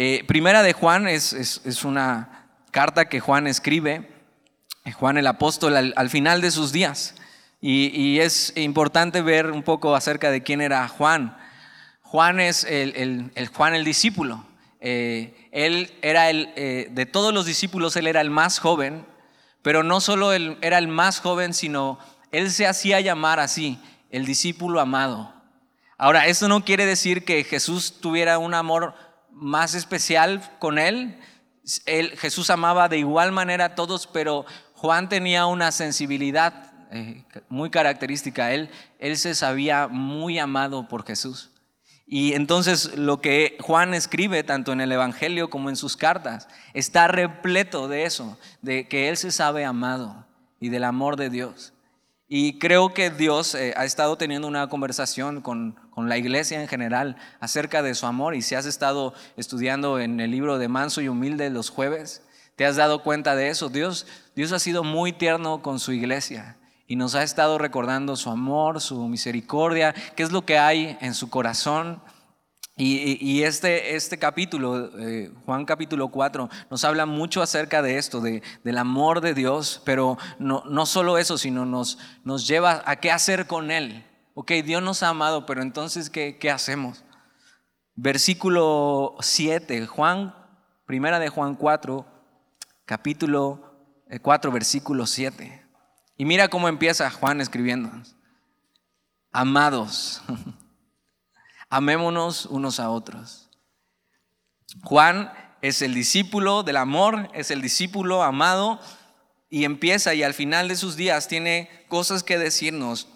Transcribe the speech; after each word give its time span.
Eh, 0.00 0.22
primera 0.28 0.62
de 0.62 0.74
Juan 0.74 1.08
es, 1.08 1.32
es, 1.32 1.84
una 1.84 2.46
carta 2.70 3.08
que 3.08 3.18
Juan 3.18 3.48
escribe, 3.48 4.08
eh, 4.84 4.92
Juan 4.92 5.18
el 5.18 5.26
apóstol 5.26 5.74
al, 5.76 6.10
final 6.10 6.40
de 6.40 6.52
sus 6.52 6.70
días. 6.70 7.16
Y, 7.60 8.20
es 8.20 8.52
importante 8.56 9.22
ver 9.22 9.50
un 9.50 9.64
poco 9.64 9.96
acerca 9.96 10.30
de 10.30 10.44
quién 10.44 10.60
era 10.60 10.86
Juan. 10.86 11.36
Juan 12.02 12.38
es 12.38 12.62
el, 12.62 13.32
el, 13.34 13.48
Juan 13.48 13.74
el 13.74 13.84
discípulo. 13.84 14.46
Eh, 14.80 15.48
él 15.50 15.92
era 16.00 16.30
el, 16.30 16.54
de 16.54 17.06
todos 17.06 17.34
los 17.34 17.44
discípulos, 17.44 17.96
él 17.96 18.06
era 18.06 18.20
el 18.20 18.30
más 18.30 18.60
joven, 18.60 19.04
pero 19.62 19.82
no 19.82 20.00
solo 20.00 20.32
él 20.32 20.58
era 20.60 20.78
el 20.78 20.86
más 20.86 21.18
joven, 21.18 21.52
sino 21.52 21.98
él 22.30 22.52
se 22.52 22.68
hacía 22.68 23.00
llamar 23.00 23.40
así, 23.40 23.80
el 24.10 24.26
discípulo 24.26 24.78
amado. 24.78 25.34
Ahora, 25.96 26.28
esto 26.28 26.46
no 26.46 26.64
quiere 26.64 26.86
decir 26.86 27.24
que 27.24 27.42
Jesús 27.42 28.00
tuviera 28.00 28.38
un 28.38 28.54
amor 28.54 28.94
más 29.40 29.74
especial 29.74 30.42
con 30.58 30.78
él. 30.78 31.18
Jesús 32.16 32.50
amaba 32.50 32.88
de 32.88 32.98
igual 32.98 33.32
manera 33.32 33.66
a 33.66 33.74
todos, 33.74 34.06
pero 34.06 34.46
Juan 34.74 35.08
tenía 35.08 35.46
una 35.46 35.72
sensibilidad 35.72 36.72
eh, 36.90 37.24
muy 37.48 37.70
característica. 37.70 38.52
Él, 38.52 38.70
él 38.98 39.16
se 39.16 39.34
sabía 39.34 39.88
muy 39.88 40.38
amado 40.38 40.88
por 40.88 41.04
Jesús. 41.06 41.50
Y 42.06 42.32
entonces 42.32 42.96
lo 42.96 43.20
que 43.20 43.58
Juan 43.60 43.92
escribe, 43.92 44.42
tanto 44.42 44.72
en 44.72 44.80
el 44.80 44.90
Evangelio 44.90 45.50
como 45.50 45.68
en 45.68 45.76
sus 45.76 45.96
cartas, 45.96 46.48
está 46.72 47.06
repleto 47.06 47.86
de 47.86 48.04
eso, 48.04 48.38
de 48.62 48.88
que 48.88 49.10
él 49.10 49.18
se 49.18 49.30
sabe 49.30 49.66
amado 49.66 50.26
y 50.58 50.70
del 50.70 50.84
amor 50.84 51.16
de 51.16 51.28
Dios. 51.28 51.74
Y 52.30 52.58
creo 52.58 52.92
que 52.92 53.08
Dios 53.08 53.54
eh, 53.54 53.72
ha 53.74 53.86
estado 53.86 54.18
teniendo 54.18 54.46
una 54.46 54.68
conversación 54.68 55.40
con, 55.40 55.76
con, 55.90 56.10
la 56.10 56.18
iglesia 56.18 56.60
en 56.60 56.68
general 56.68 57.16
acerca 57.40 57.82
de 57.82 57.94
su 57.94 58.04
amor. 58.04 58.34
Y 58.34 58.42
si 58.42 58.54
has 58.54 58.66
estado 58.66 59.14
estudiando 59.38 59.98
en 59.98 60.20
el 60.20 60.30
libro 60.30 60.58
de 60.58 60.68
Manso 60.68 61.00
y 61.00 61.08
Humilde 61.08 61.48
los 61.48 61.70
jueves, 61.70 62.22
te 62.56 62.66
has 62.66 62.76
dado 62.76 63.02
cuenta 63.02 63.34
de 63.34 63.48
eso. 63.48 63.70
Dios, 63.70 64.06
Dios 64.36 64.52
ha 64.52 64.58
sido 64.58 64.84
muy 64.84 65.12
tierno 65.12 65.62
con 65.62 65.78
su 65.78 65.92
iglesia 65.92 66.58
y 66.86 66.96
nos 66.96 67.14
ha 67.14 67.22
estado 67.22 67.56
recordando 67.56 68.14
su 68.14 68.28
amor, 68.28 68.82
su 68.82 69.08
misericordia, 69.08 69.94
qué 70.14 70.22
es 70.22 70.30
lo 70.30 70.44
que 70.44 70.58
hay 70.58 70.98
en 71.00 71.14
su 71.14 71.30
corazón 71.30 72.02
y, 72.80 73.42
este, 73.42 73.96
este 73.96 74.18
capítulo, 74.18 74.96
eh, 75.00 75.32
Juan 75.44 75.64
capítulo 75.64 76.10
4, 76.10 76.48
nos 76.70 76.84
habla 76.84 77.06
mucho 77.06 77.42
acerca 77.42 77.82
de 77.82 77.98
esto, 77.98 78.20
de, 78.20 78.40
del 78.62 78.78
amor 78.78 79.20
de 79.20 79.34
Dios, 79.34 79.82
pero 79.84 80.16
no, 80.38 80.62
no 80.64 80.86
solo 80.86 81.18
eso, 81.18 81.38
sino 81.38 81.66
nos, 81.66 81.98
nos 82.22 82.46
lleva 82.46 82.84
a 82.86 82.94
qué 82.96 83.10
hacer 83.10 83.48
con 83.48 83.72
Él. 83.72 84.06
Ok, 84.34 84.52
Dios 84.64 84.80
nos 84.80 85.02
ha 85.02 85.08
amado, 85.08 85.44
pero 85.44 85.60
entonces, 85.60 86.08
¿qué, 86.08 86.38
qué 86.38 86.52
hacemos? 86.52 87.04
Versículo 87.96 89.16
7, 89.18 89.88
Juan, 89.88 90.32
primera 90.86 91.18
de 91.18 91.30
Juan 91.30 91.56
4, 91.56 92.06
capítulo 92.84 93.74
4, 94.22 94.50
eh, 94.50 94.54
versículo 94.54 95.04
7. 95.04 95.66
Y 96.16 96.24
mira 96.24 96.46
cómo 96.46 96.68
empieza 96.68 97.10
Juan 97.10 97.40
escribiendo. 97.40 97.90
Amados. 99.32 100.22
Amémonos 101.70 102.46
unos 102.46 102.80
a 102.80 102.90
otros. 102.90 103.48
Juan 104.82 105.32
es 105.62 105.82
el 105.82 105.94
discípulo 105.94 106.62
del 106.62 106.76
amor, 106.76 107.30
es 107.34 107.50
el 107.50 107.62
discípulo 107.62 108.22
amado 108.22 108.80
y 109.50 109.64
empieza 109.64 110.14
y 110.14 110.22
al 110.22 110.34
final 110.34 110.68
de 110.68 110.76
sus 110.76 110.96
días 110.96 111.28
tiene 111.28 111.70
cosas 111.88 112.22
que 112.22 112.38
decirnos 112.38 113.08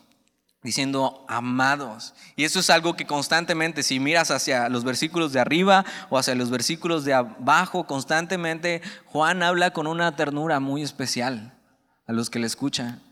diciendo 0.62 1.24
amados. 1.28 2.14
Y 2.36 2.44
eso 2.44 2.60
es 2.60 2.70
algo 2.70 2.94
que 2.94 3.06
constantemente, 3.06 3.82
si 3.82 3.98
miras 3.98 4.30
hacia 4.30 4.68
los 4.68 4.84
versículos 4.84 5.32
de 5.32 5.40
arriba 5.40 5.84
o 6.08 6.18
hacia 6.18 6.34
los 6.34 6.50
versículos 6.50 7.04
de 7.04 7.14
abajo, 7.14 7.84
constantemente 7.86 8.80
Juan 9.06 9.42
habla 9.42 9.72
con 9.72 9.86
una 9.86 10.14
ternura 10.16 10.60
muy 10.60 10.82
especial 10.82 11.58
a 12.06 12.12
los 12.12 12.30
que 12.30 12.38
le 12.38 12.46
escuchan. 12.46 13.02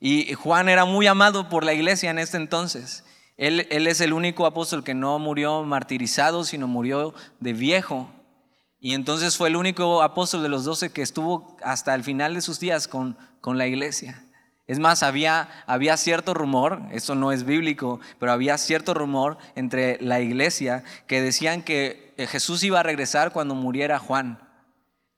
Y 0.00 0.32
Juan 0.34 0.68
era 0.68 0.84
muy 0.84 1.06
amado 1.06 1.48
por 1.48 1.64
la 1.64 1.74
iglesia 1.74 2.10
en 2.10 2.18
este 2.18 2.36
entonces. 2.36 3.04
Él, 3.38 3.68
es 3.70 4.00
el 4.00 4.12
único 4.12 4.46
apóstol 4.46 4.82
que 4.82 4.94
no 4.94 5.20
murió 5.20 5.62
martirizado, 5.62 6.42
sino 6.42 6.66
murió 6.66 7.14
de 7.38 7.52
viejo. 7.52 8.10
Y 8.80 8.94
entonces 8.94 9.36
fue 9.36 9.48
el 9.48 9.56
único 9.56 10.02
apóstol 10.02 10.42
de 10.42 10.48
los 10.48 10.64
doce 10.64 10.90
que 10.90 11.02
estuvo 11.02 11.56
hasta 11.62 11.94
el 11.94 12.02
final 12.02 12.34
de 12.34 12.40
sus 12.40 12.58
días 12.58 12.88
con, 12.88 13.16
la 13.44 13.66
iglesia. 13.66 14.22
Es 14.66 14.78
más, 14.78 15.02
había 15.02 15.96
cierto 15.96 16.34
rumor, 16.34 16.82
eso 16.90 17.14
no 17.14 17.32
es 17.32 17.44
bíblico, 17.44 18.00
pero 18.18 18.32
había 18.32 18.58
cierto 18.58 18.92
rumor 18.92 19.38
entre 19.54 19.98
la 20.02 20.20
iglesia 20.20 20.84
que 21.06 21.22
decían 21.22 21.62
que 21.62 22.12
Jesús 22.28 22.62
iba 22.64 22.80
a 22.80 22.82
regresar 22.82 23.32
cuando 23.32 23.54
muriera 23.54 23.98
Juan. 23.98 24.38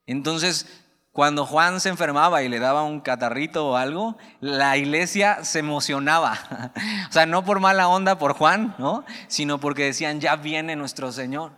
Entonces 0.05 0.80
cuando 1.11 1.45
Juan 1.45 1.81
se 1.81 1.89
enfermaba 1.89 2.41
y 2.41 2.47
le 2.47 2.59
daba 2.59 2.83
un 2.83 3.01
catarrito 3.01 3.67
o 3.67 3.75
algo, 3.75 4.17
la 4.39 4.77
iglesia 4.77 5.43
se 5.43 5.59
emocionaba. 5.59 6.71
o 7.09 7.11
sea, 7.11 7.25
no 7.25 7.43
por 7.43 7.59
mala 7.59 7.89
onda 7.89 8.17
por 8.17 8.33
Juan, 8.33 8.75
¿no? 8.77 9.03
Sino 9.27 9.59
porque 9.59 9.85
decían, 9.85 10.21
ya 10.21 10.37
viene 10.37 10.77
nuestro 10.77 11.11
Señor. 11.11 11.51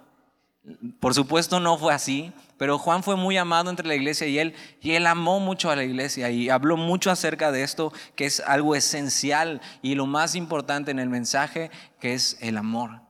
Por 1.00 1.14
supuesto 1.14 1.60
no 1.60 1.78
fue 1.78 1.94
así, 1.94 2.34
pero 2.58 2.80
Juan 2.80 3.04
fue 3.04 3.16
muy 3.16 3.38
amado 3.38 3.70
entre 3.70 3.88
la 3.88 3.96
iglesia 3.96 4.26
y 4.26 4.40
él, 4.40 4.56
y 4.82 4.92
él 4.94 5.06
amó 5.06 5.40
mucho 5.40 5.70
a 5.70 5.76
la 5.76 5.84
iglesia 5.84 6.32
y 6.32 6.50
habló 6.50 6.78
mucho 6.78 7.12
acerca 7.12 7.52
de 7.52 7.64
esto, 7.64 7.92
que 8.16 8.26
es 8.26 8.40
algo 8.40 8.74
esencial 8.74 9.62
y 9.82 9.96
lo 9.96 10.08
más 10.08 10.34
importante 10.34 10.90
en 10.90 11.00
el 11.00 11.10
mensaje, 11.10 11.70
que 12.00 12.14
es 12.14 12.38
el 12.40 12.58
amor. 12.58 13.02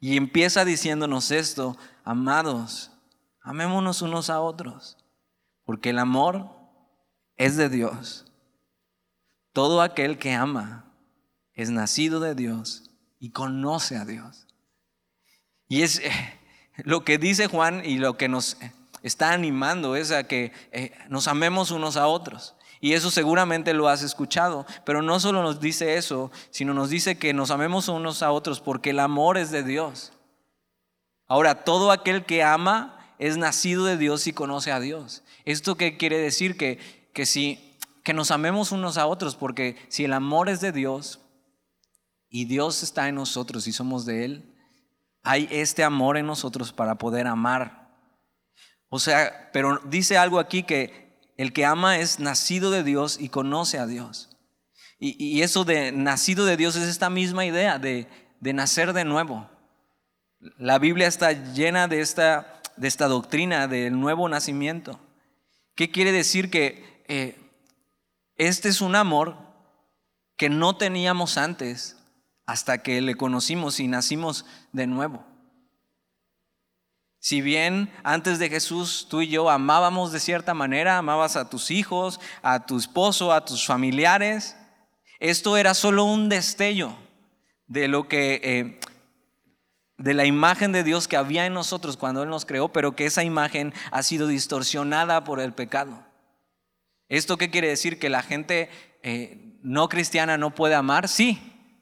Y 0.00 0.16
empieza 0.16 0.64
diciéndonos 0.64 1.30
esto, 1.30 1.78
amados, 2.04 2.90
amémonos 3.42 4.02
unos 4.02 4.28
a 4.28 4.40
otros. 4.40 4.98
Porque 5.64 5.90
el 5.90 5.98
amor 5.98 6.50
es 7.36 7.56
de 7.56 7.68
Dios. 7.68 8.26
Todo 9.52 9.82
aquel 9.82 10.18
que 10.18 10.32
ama 10.32 10.92
es 11.54 11.70
nacido 11.70 12.20
de 12.20 12.34
Dios 12.34 12.90
y 13.18 13.30
conoce 13.30 13.96
a 13.96 14.04
Dios. 14.04 14.46
Y 15.68 15.82
es 15.82 16.00
eh, 16.00 16.10
lo 16.78 17.04
que 17.04 17.18
dice 17.18 17.46
Juan 17.46 17.82
y 17.84 17.98
lo 17.98 18.16
que 18.16 18.28
nos 18.28 18.56
está 19.02 19.32
animando 19.32 19.96
es 19.96 20.10
a 20.10 20.24
que 20.24 20.52
eh, 20.72 20.92
nos 21.08 21.28
amemos 21.28 21.70
unos 21.70 21.96
a 21.96 22.06
otros. 22.06 22.54
Y 22.80 22.94
eso 22.94 23.12
seguramente 23.12 23.74
lo 23.74 23.88
has 23.88 24.02
escuchado, 24.02 24.66
pero 24.84 25.02
no 25.02 25.20
solo 25.20 25.42
nos 25.42 25.60
dice 25.60 25.96
eso, 25.96 26.32
sino 26.50 26.74
nos 26.74 26.90
dice 26.90 27.16
que 27.16 27.32
nos 27.32 27.52
amemos 27.52 27.88
unos 27.88 28.22
a 28.22 28.32
otros 28.32 28.60
porque 28.60 28.90
el 28.90 28.98
amor 28.98 29.38
es 29.38 29.52
de 29.52 29.62
Dios. 29.62 30.12
Ahora, 31.28 31.64
todo 31.64 31.92
aquel 31.92 32.24
que 32.24 32.42
ama 32.42 33.01
es 33.22 33.36
nacido 33.36 33.84
de 33.84 33.96
Dios 33.96 34.26
y 34.26 34.32
conoce 34.32 34.72
a 34.72 34.80
Dios. 34.80 35.22
¿Esto 35.44 35.76
qué 35.76 35.96
quiere 35.96 36.18
decir? 36.18 36.56
Que, 36.56 36.80
que, 37.14 37.24
si, 37.24 37.78
que 38.02 38.14
nos 38.14 38.32
amemos 38.32 38.72
unos 38.72 38.98
a 38.98 39.06
otros, 39.06 39.36
porque 39.36 39.76
si 39.88 40.04
el 40.04 40.12
amor 40.12 40.48
es 40.48 40.60
de 40.60 40.72
Dios 40.72 41.20
y 42.28 42.46
Dios 42.46 42.82
está 42.82 43.08
en 43.08 43.14
nosotros 43.14 43.68
y 43.68 43.72
somos 43.72 44.06
de 44.06 44.24
Él, 44.24 44.56
hay 45.22 45.46
este 45.52 45.84
amor 45.84 46.16
en 46.16 46.26
nosotros 46.26 46.72
para 46.72 46.96
poder 46.96 47.28
amar. 47.28 47.92
O 48.88 48.98
sea, 48.98 49.50
pero 49.52 49.80
dice 49.84 50.18
algo 50.18 50.40
aquí 50.40 50.64
que 50.64 51.32
el 51.36 51.52
que 51.52 51.64
ama 51.64 51.98
es 51.98 52.18
nacido 52.18 52.72
de 52.72 52.82
Dios 52.82 53.18
y 53.20 53.28
conoce 53.28 53.78
a 53.78 53.86
Dios. 53.86 54.30
Y, 54.98 55.42
eso 55.42 55.64
de 55.64 55.92
nacido 55.92 56.44
de 56.44 56.56
Dios 56.56 56.74
es 56.74 56.88
esta 56.88 57.08
misma 57.08 57.44
idea 57.46 57.78
de, 57.78 58.08
de 58.40 58.52
nacer 58.52 58.92
de 58.92 59.04
nuevo. 59.04 59.48
La 60.58 60.80
Biblia 60.80 61.06
está 61.06 61.32
llena 61.32 61.86
de 61.86 62.00
esta, 62.00 62.61
de 62.76 62.88
esta 62.88 63.08
doctrina 63.08 63.68
del 63.68 63.98
nuevo 63.98 64.28
nacimiento. 64.28 64.98
¿Qué 65.74 65.90
quiere 65.90 66.12
decir? 66.12 66.50
Que 66.50 67.04
eh, 67.08 67.38
este 68.36 68.68
es 68.68 68.80
un 68.80 68.96
amor 68.96 69.36
que 70.36 70.48
no 70.48 70.76
teníamos 70.76 71.38
antes 71.38 71.96
hasta 72.46 72.82
que 72.82 73.00
le 73.00 73.14
conocimos 73.14 73.80
y 73.80 73.88
nacimos 73.88 74.44
de 74.72 74.86
nuevo. 74.86 75.24
Si 77.18 77.40
bien 77.40 77.92
antes 78.02 78.40
de 78.40 78.48
Jesús 78.48 79.06
tú 79.08 79.20
y 79.20 79.28
yo 79.28 79.48
amábamos 79.48 80.10
de 80.10 80.18
cierta 80.18 80.54
manera, 80.54 80.98
amabas 80.98 81.36
a 81.36 81.48
tus 81.48 81.70
hijos, 81.70 82.18
a 82.42 82.66
tu 82.66 82.78
esposo, 82.78 83.32
a 83.32 83.44
tus 83.44 83.64
familiares, 83.64 84.56
esto 85.20 85.56
era 85.56 85.74
solo 85.74 86.02
un 86.02 86.28
destello 86.28 86.96
de 87.68 87.86
lo 87.86 88.08
que 88.08 88.40
eh, 88.42 88.80
de 90.02 90.14
la 90.14 90.26
imagen 90.26 90.72
de 90.72 90.82
Dios 90.82 91.06
que 91.06 91.16
había 91.16 91.46
en 91.46 91.54
nosotros 91.54 91.96
cuando 91.96 92.22
Él 92.24 92.28
nos 92.28 92.44
creó, 92.44 92.72
pero 92.72 92.96
que 92.96 93.06
esa 93.06 93.22
imagen 93.22 93.72
ha 93.92 94.02
sido 94.02 94.26
distorsionada 94.26 95.22
por 95.22 95.40
el 95.40 95.52
pecado. 95.52 96.04
¿Esto 97.08 97.36
qué 97.36 97.50
quiere 97.50 97.68
decir? 97.68 97.98
¿Que 97.98 98.08
la 98.08 98.22
gente 98.22 98.68
eh, 99.02 99.58
no 99.62 99.88
cristiana 99.88 100.38
no 100.38 100.54
puede 100.54 100.74
amar? 100.74 101.08
Sí, 101.08 101.40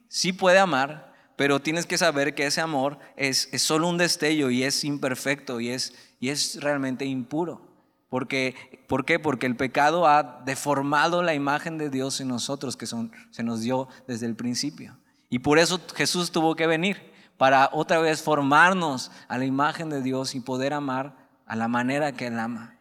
sí 0.09 0.33
puede 0.35 0.59
amar, 0.59 1.15
pero 1.37 1.61
tienes 1.61 1.87
que 1.87 1.97
saber 1.97 2.35
que 2.35 2.47
ese 2.47 2.61
amor 2.61 2.99
es, 3.17 3.49
es 3.53 3.63
solo 3.63 3.89
un 3.89 3.97
destello 3.97 4.51
y 4.51 4.65
es 4.65 4.85
imperfecto 4.85 5.61
y 5.61 5.71
es, 5.71 5.95
y 6.19 6.29
es 6.29 6.61
realmente 6.61 7.07
impuro. 7.07 7.69
Porque, 8.11 8.85
¿Por 8.87 9.05
qué? 9.07 9.19
Porque 9.19 9.47
el 9.47 9.57
pecado 9.57 10.07
ha 10.07 10.43
deformado 10.45 11.23
la 11.23 11.33
imagen 11.33 11.79
de 11.79 11.89
Dios 11.89 12.21
en 12.21 12.29
nosotros 12.29 12.77
que 12.77 12.87
son, 12.87 13.13
se 13.31 13.45
nos 13.45 13.63
dio 13.63 13.89
desde 14.07 14.27
el 14.27 14.35
principio. 14.35 14.99
Y 15.31 15.39
por 15.39 15.59
eso 15.59 15.81
Jesús 15.95 16.33
tuvo 16.33 16.57
que 16.57 16.67
venir 16.67 17.10
para 17.41 17.71
otra 17.73 18.01
vez 18.01 18.23
formarnos 18.23 19.11
a 19.27 19.39
la 19.39 19.47
imagen 19.47 19.89
de 19.89 20.03
Dios 20.03 20.35
y 20.35 20.41
poder 20.41 20.75
amar 20.75 21.15
a 21.47 21.57
la 21.57 21.69
manera 21.69 22.13
que 22.13 22.27
Él 22.27 22.39
ama. 22.39 22.77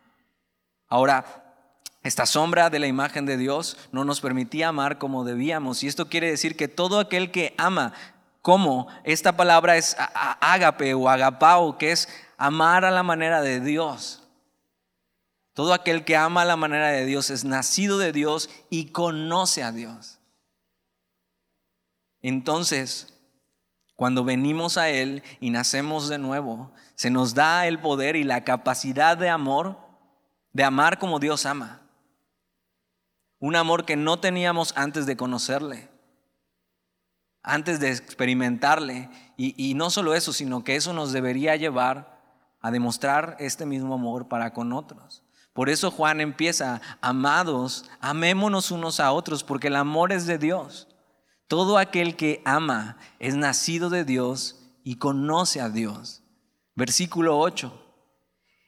Ahora, 0.89 1.55
esta 2.03 2.25
sombra 2.25 2.69
de 2.69 2.79
la 2.79 2.87
imagen 2.87 3.25
de 3.25 3.37
Dios 3.37 3.77
no 3.93 4.03
nos 4.03 4.19
permitía 4.19 4.67
amar 4.67 4.97
como 4.97 5.23
debíamos. 5.23 5.81
Y 5.81 5.87
esto 5.87 6.09
quiere 6.09 6.29
decir 6.29 6.57
que 6.57 6.67
todo 6.67 6.99
aquel 6.99 7.31
que 7.31 7.55
ama 7.57 7.93
como 8.41 8.89
esta 9.05 9.37
palabra 9.37 9.77
es 9.77 9.95
ágape 10.41 10.93
o 10.93 11.07
agapao, 11.07 11.77
que 11.77 11.93
es 11.93 12.09
amar 12.37 12.83
a 12.83 12.91
la 12.91 13.01
manera 13.01 13.41
de 13.41 13.61
Dios. 13.61 14.23
Todo 15.53 15.73
aquel 15.73 16.03
que 16.03 16.17
ama 16.17 16.41
a 16.41 16.45
la 16.45 16.57
manera 16.57 16.89
de 16.89 17.05
Dios 17.05 17.29
es 17.29 17.45
nacido 17.45 17.97
de 17.97 18.11
Dios 18.11 18.49
y 18.69 18.87
conoce 18.87 19.63
a 19.63 19.71
Dios. 19.71 20.19
Entonces, 22.21 23.08
cuando 23.99 24.23
venimos 24.23 24.77
a 24.77 24.87
Él 24.87 25.23
y 25.41 25.49
nacemos 25.49 26.07
de 26.07 26.17
nuevo, 26.17 26.71
se 26.95 27.09
nos 27.09 27.33
da 27.33 27.67
el 27.67 27.79
poder 27.79 28.15
y 28.15 28.23
la 28.23 28.45
capacidad 28.45 29.17
de 29.17 29.27
amor, 29.27 29.77
de 30.53 30.63
amar 30.63 30.99
como 30.99 31.19
Dios 31.19 31.45
ama. 31.45 31.81
Un 33.39 33.57
amor 33.57 33.83
que 33.83 33.97
no 33.97 34.17
teníamos 34.17 34.71
antes 34.77 35.05
de 35.05 35.17
conocerle, 35.17 35.89
antes 37.43 37.81
de 37.81 37.91
experimentarle. 37.91 39.09
Y, 39.35 39.73
no 39.73 39.89
solo 39.89 40.15
eso, 40.15 40.31
sino 40.31 40.63
que 40.63 40.77
eso 40.77 40.93
nos 40.93 41.11
debería 41.11 41.57
llevar 41.57 42.21
a 42.61 42.71
demostrar 42.71 43.35
este 43.37 43.65
mismo 43.65 43.95
amor 43.95 44.29
para 44.29 44.53
con 44.53 44.71
otros. 44.71 45.23
Por 45.51 45.69
eso 45.69 45.91
Juan 45.91 46.21
empieza, 46.21 46.79
amados, 47.01 47.83
amémonos 47.99 48.71
unos 48.71 49.01
a 49.01 49.11
otros, 49.11 49.43
porque 49.43 49.67
el 49.67 49.75
amor 49.75 50.13
es 50.13 50.25
de 50.25 50.37
Dios. 50.37 50.88
Todo 51.49 51.79
aquel 51.79 52.15
que 52.15 52.43
ama 52.45 52.97
es 53.17 53.35
nacido 53.35 53.89
de 53.89 54.05
Dios 54.05 54.59
y 54.83 54.97
conoce 54.97 55.59
a 55.59 55.69
Dios. 55.69 56.21
Versículo 56.75 57.39
8. 57.39 57.73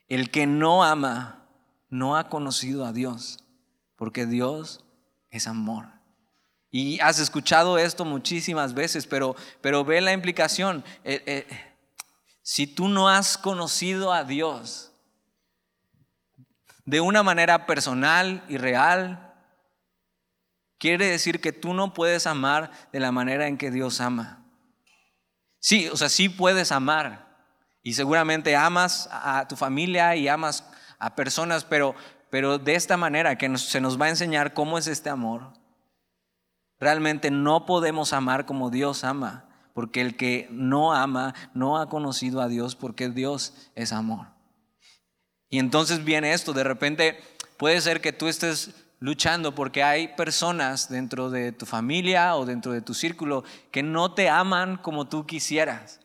El 0.07 0.31
que 0.31 0.47
no 0.47 0.83
ama 0.83 1.47
no 1.89 2.17
ha 2.17 2.27
conocido 2.27 2.83
a 2.83 2.91
Dios, 2.91 3.37
porque 3.95 4.25
Dios 4.25 4.83
es 5.29 5.45
amor. 5.45 5.89
Y 6.71 6.99
has 7.01 7.19
escuchado 7.19 7.77
esto 7.77 8.03
muchísimas 8.03 8.73
veces, 8.73 9.05
pero, 9.05 9.35
pero 9.61 9.85
ve 9.85 10.01
la 10.01 10.13
implicación. 10.13 10.83
Eh, 11.03 11.21
eh, 11.27 11.47
si 12.41 12.65
tú 12.65 12.87
no 12.87 13.09
has 13.09 13.37
conocido 13.37 14.11
a 14.11 14.23
Dios 14.23 14.91
de 16.85 16.99
una 16.99 17.21
manera 17.21 17.67
personal 17.67 18.43
y 18.49 18.57
real, 18.57 19.30
quiere 20.81 21.05
decir 21.05 21.39
que 21.39 21.53
tú 21.53 21.73
no 21.73 21.93
puedes 21.93 22.27
amar 22.27 22.71
de 22.91 22.99
la 22.99 23.13
manera 23.13 23.47
en 23.47 23.57
que 23.57 23.71
Dios 23.71 24.01
ama. 24.01 24.43
Sí, 25.59 25.87
o 25.87 25.95
sea, 25.95 26.09
sí 26.09 26.27
puedes 26.27 26.73
amar. 26.73 27.31
Y 27.81 27.93
seguramente 27.93 28.57
amas 28.57 29.07
a 29.09 29.47
tu 29.47 29.55
familia 29.55 30.17
y 30.17 30.27
amas 30.27 30.65
a 30.99 31.15
personas, 31.15 31.63
pero 31.63 31.95
pero 32.31 32.57
de 32.57 32.75
esta 32.75 32.97
manera 32.97 33.37
que 33.37 33.55
se 33.57 33.81
nos 33.81 34.01
va 34.01 34.05
a 34.05 34.09
enseñar 34.09 34.53
cómo 34.53 34.79
es 34.79 34.87
este 34.87 35.09
amor. 35.09 35.53
Realmente 36.79 37.29
no 37.29 37.67
podemos 37.67 38.13
amar 38.13 38.45
como 38.45 38.71
Dios 38.71 39.03
ama, 39.03 39.49
porque 39.73 40.01
el 40.01 40.15
que 40.15 40.47
no 40.49 40.93
ama 40.93 41.35
no 41.53 41.77
ha 41.77 41.89
conocido 41.89 42.41
a 42.41 42.47
Dios, 42.47 42.75
porque 42.75 43.09
Dios 43.09 43.53
es 43.75 43.91
amor. 43.91 44.27
Y 45.49 45.59
entonces 45.59 46.05
viene 46.05 46.31
esto, 46.31 46.53
de 46.53 46.63
repente 46.63 47.19
puede 47.57 47.81
ser 47.81 47.99
que 47.99 48.13
tú 48.13 48.29
estés 48.29 48.71
luchando 49.01 49.53
porque 49.53 49.83
hay 49.83 50.15
personas 50.15 50.87
dentro 50.87 51.29
de 51.29 51.51
tu 51.51 51.65
familia 51.65 52.37
o 52.37 52.45
dentro 52.45 52.71
de 52.71 52.81
tu 52.81 52.93
círculo 52.93 53.43
que 53.69 53.83
no 53.83 54.13
te 54.13 54.29
aman 54.29 54.77
como 54.77 55.09
tú 55.09 55.25
quisieras, 55.25 55.99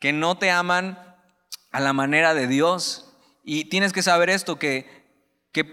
que 0.00 0.12
no 0.12 0.36
te 0.36 0.50
aman 0.50 0.98
a 1.70 1.78
la 1.78 1.92
manera 1.92 2.34
de 2.34 2.48
Dios. 2.48 3.12
Y 3.44 3.66
tienes 3.66 3.92
que 3.92 4.02
saber 4.02 4.28
esto, 4.28 4.58
que 4.58 5.06
que 5.56 5.64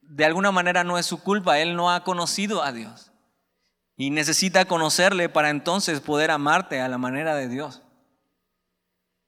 de 0.00 0.24
alguna 0.24 0.52
manera 0.52 0.84
no 0.84 0.96
es 0.96 1.04
su 1.04 1.22
culpa, 1.22 1.58
él 1.58 1.76
no 1.76 1.90
ha 1.90 2.02
conocido 2.02 2.62
a 2.62 2.72
Dios. 2.72 3.12
Y 3.94 4.08
necesita 4.08 4.64
conocerle 4.64 5.28
para 5.28 5.50
entonces 5.50 6.00
poder 6.00 6.30
amarte 6.30 6.80
a 6.80 6.88
la 6.88 6.96
manera 6.96 7.34
de 7.34 7.46
Dios. 7.46 7.82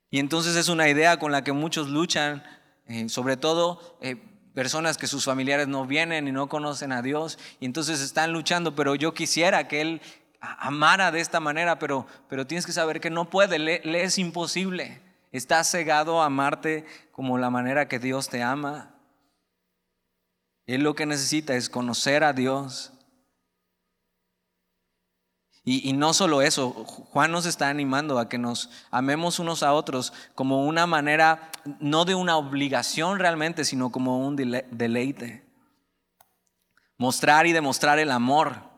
Y 0.09 0.17
entonces 0.17 0.55
es 0.55 0.69
una 0.69 0.89
idea 0.89 1.19
con 1.19 1.31
la 1.31 1.43
que 1.43 1.51
muchos 1.51 1.87
luchan, 1.87 2.43
eh, 2.87 3.09
sobre 3.09 3.37
todo 3.37 3.99
eh, 4.01 4.30
personas 4.53 4.97
que 4.97 5.07
sus 5.07 5.25
familiares 5.25 5.67
no 5.67 5.85
vienen 5.85 6.27
y 6.27 6.31
no 6.31 6.49
conocen 6.49 6.91
a 6.91 7.01
Dios, 7.01 7.39
y 7.59 7.65
entonces 7.65 8.01
están 8.01 8.33
luchando, 8.33 8.75
pero 8.75 8.95
yo 8.95 9.13
quisiera 9.13 9.67
que 9.67 9.81
Él 9.81 10.01
amara 10.39 11.11
de 11.11 11.21
esta 11.21 11.39
manera, 11.39 11.79
pero, 11.79 12.07
pero 12.27 12.47
tienes 12.47 12.65
que 12.65 12.71
saber 12.71 12.99
que 12.99 13.09
no 13.09 13.29
puede, 13.29 13.59
le 13.59 14.03
es 14.03 14.17
imposible. 14.17 15.01
Está 15.31 15.63
cegado 15.63 16.21
a 16.21 16.25
amarte 16.25 16.85
como 17.11 17.37
la 17.37 17.49
manera 17.49 17.87
que 17.87 17.99
Dios 17.99 18.27
te 18.27 18.43
ama. 18.43 18.95
Él 20.65 20.83
lo 20.83 20.95
que 20.95 21.05
necesita 21.05 21.55
es 21.55 21.69
conocer 21.69 22.23
a 22.23 22.33
Dios. 22.33 22.93
Y, 25.63 25.93
no 25.93 26.13
solo 26.13 26.41
eso, 26.41 26.71
Juan 26.71 27.31
nos 27.31 27.45
está 27.45 27.69
animando 27.69 28.17
a 28.17 28.27
que 28.27 28.39
nos 28.39 28.69
amemos 28.89 29.37
unos 29.37 29.61
a 29.61 29.73
otros 29.73 30.11
como 30.33 30.65
una 30.65 30.87
manera, 30.87 31.51
no 31.79 32.03
de 32.03 32.15
una 32.15 32.35
obligación 32.35 33.19
realmente, 33.19 33.63
sino 33.63 33.91
como 33.91 34.25
un 34.25 34.35
deleite. 34.35 35.45
Mostrar 36.97 37.45
y 37.45 37.51
demostrar 37.51 37.99
el 37.99 38.09
amor, 38.09 38.69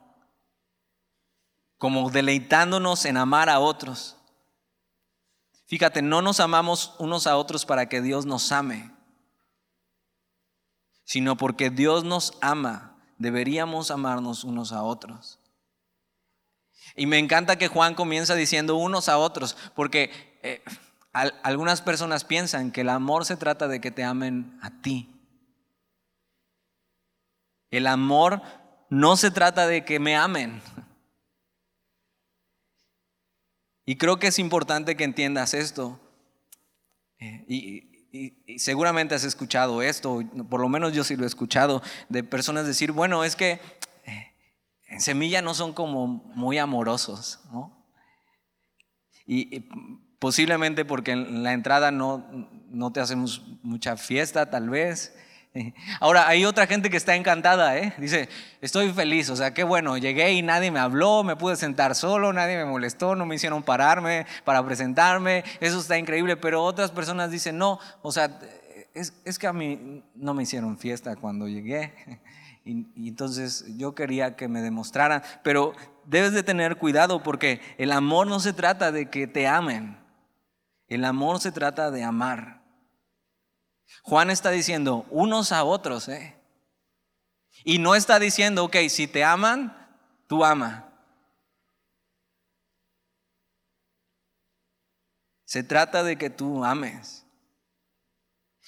como 1.77 2.09
deleitándonos 2.09 3.06
en 3.06 3.15
amar 3.15 3.50
a 3.50 3.59
otros. 3.59 4.18
Fíjate, 5.68 6.01
no 6.01 6.21
nos 6.21 6.41
amamos 6.41 6.95
unos 7.00 7.27
a 7.27 7.38
otros 7.38 7.65
para 7.65 7.88
que 7.88 8.01
Dios 8.01 8.25
nos 8.25 8.51
ame 8.51 8.94
sino 11.03 11.38
porque 11.38 11.69
Dios 11.69 12.03
nos 12.03 12.33
ama, 12.41 12.97
deberíamos 13.18 13.91
amarnos 13.91 14.44
unos 14.44 14.71
a 14.71 14.83
otros. 14.83 15.39
Y 16.95 17.06
me 17.06 17.18
encanta 17.18 17.57
que 17.57 17.68
Juan 17.68 17.95
comienza 17.95 18.36
diciendo 18.36 18.75
unos 18.75 19.10
a 19.10 19.18
otros, 19.18 19.57
porque 19.75 20.12
eh, 20.44 20.63
algunas 21.12 21.81
personas 21.81 22.24
piensan 22.24 22.72
que 22.72 22.81
el 22.81 22.90
amor 22.90 23.25
se 23.25 23.38
trata 23.38 23.68
de 23.68 23.81
que 23.81 23.92
te 23.92 24.04
amen 24.04 24.57
a 24.62 24.81
ti. 24.81 25.10
El 27.72 27.88
amor 27.88 28.42
no 28.90 29.18
se 29.18 29.31
trata 29.31 29.66
de 29.68 29.84
que 29.86 30.00
me 30.00 30.16
amen. 30.16 30.62
Y 33.86 33.98
creo 33.98 34.19
que 34.19 34.28
es 34.28 34.39
importante 34.39 34.96
que 34.96 35.04
entiendas 35.04 35.54
esto. 35.54 36.00
Eh, 37.19 37.46
y, 37.48 37.89
seguramente 38.60 39.16
has 39.16 39.24
escuchado 39.24 39.82
esto, 39.82 40.22
por 40.48 40.62
lo 40.62 40.70
menos 40.70 40.94
yo 40.94 41.03
sí 41.03 41.15
lo 41.15 41.24
he 41.24 41.27
escuchado, 41.27 41.82
de 42.10 42.24
personas 42.24 42.67
decir, 42.67 42.91
bueno, 42.91 43.24
es 43.24 43.36
que 43.36 43.60
en 44.93 45.01
semilla 45.01 45.41
no 45.41 45.53
son 45.53 45.73
como 45.73 46.07
muy 46.07 46.57
amorosos, 46.57 47.39
¿no? 47.51 47.85
Y, 49.25 49.69
posiblemente 50.19 50.85
porque 50.85 51.12
en 51.12 51.43
la 51.43 51.51
entrada 51.51 51.91
no, 51.91 52.23
no 52.69 52.93
te 52.93 53.01
hacemos 53.01 53.43
mucha 53.62 53.97
fiesta, 53.97 54.50
tal 54.50 54.69
vez, 54.69 55.13
Ahora, 56.00 56.27
hay 56.27 56.45
otra 56.45 56.67
gente 56.67 56.89
que 56.89 56.97
está 56.97 57.15
encantada, 57.15 57.77
¿eh? 57.77 57.93
Dice, 57.97 58.29
estoy 58.62 58.91
feliz, 58.91 59.29
o 59.29 59.35
sea, 59.35 59.53
qué 59.53 59.63
bueno, 59.63 59.97
llegué 59.97 60.33
y 60.33 60.41
nadie 60.41 60.71
me 60.71 60.79
habló, 60.79 61.23
me 61.23 61.35
pude 61.35 61.55
sentar 61.55 61.95
solo, 61.95 62.33
nadie 62.33 62.57
me 62.57 62.65
molestó, 62.65 63.15
no 63.15 63.25
me 63.25 63.35
hicieron 63.35 63.63
pararme 63.63 64.25
para 64.43 64.65
presentarme, 64.65 65.43
eso 65.59 65.79
está 65.79 65.97
increíble, 65.97 66.38
pero 66.38 66.63
otras 66.63 66.91
personas 66.91 67.31
dicen, 67.31 67.57
no, 67.57 67.79
o 68.01 68.12
sea, 68.12 68.39
es, 68.93 69.13
es 69.25 69.39
que 69.39 69.47
a 69.47 69.53
mí 69.53 70.03
no 70.15 70.33
me 70.33 70.43
hicieron 70.43 70.77
fiesta 70.77 71.15
cuando 71.15 71.47
llegué. 71.47 71.93
Y, 72.65 73.10
entonces 73.10 73.65
yo 73.77 73.93
quería 73.93 74.36
que 74.36 74.48
me 74.48 74.62
demostraran, 74.62 75.22
pero 75.43 75.74
debes 76.05 76.34
de 76.34 76.43
tener 76.43 76.77
cuidado 76.77 77.22
porque 77.22 77.62
el 77.77 77.91
amor 77.91 78.27
no 78.27 78.39
se 78.39 78.53
trata 78.53 78.91
de 78.91 79.10
que 79.10 79.27
te 79.27 79.48
amen, 79.48 79.98
el 80.88 81.03
amor 81.05 81.39
se 81.39 81.51
trata 81.51 81.91
de 81.91 82.03
amar. 82.03 82.63
Juan 84.01 84.29
está 84.29 84.50
diciendo 84.50 85.05
unos 85.10 85.51
a 85.51 85.63
otros, 85.63 86.08
¿eh? 86.08 86.39
Y 87.63 87.79
no 87.79 87.96
está 87.96 88.20
diciendo, 88.20 88.65
ok, 88.65 88.75
si 88.89 89.08
te 89.08 89.24
aman, 89.24 89.75
tú 90.27 90.43
ama. 90.43 90.89
Se 95.46 95.63
trata 95.63 96.03
de 96.03 96.17
que 96.17 96.29
tú 96.29 96.65
ames. 96.65 97.23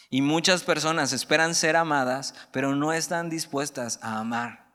Y 0.09 0.21
muchas 0.21 0.63
personas 0.63 1.13
esperan 1.13 1.55
ser 1.55 1.75
amadas, 1.75 2.35
pero 2.51 2.75
no 2.75 2.93
están 2.93 3.29
dispuestas 3.29 3.99
a 4.01 4.19
amar. 4.19 4.65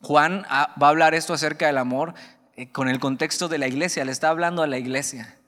Juan 0.00 0.44
ah, 0.48 0.74
va 0.80 0.88
a 0.88 0.90
hablar 0.90 1.14
esto 1.14 1.32
acerca 1.32 1.66
del 1.66 1.78
amor 1.78 2.14
eh, 2.56 2.70
con 2.70 2.88
el 2.88 3.00
contexto 3.00 3.48
de 3.48 3.58
la 3.58 3.66
iglesia, 3.66 4.04
le 4.04 4.12
está 4.12 4.28
hablando 4.28 4.62
a 4.62 4.66
la 4.66 4.78
iglesia. 4.78 5.38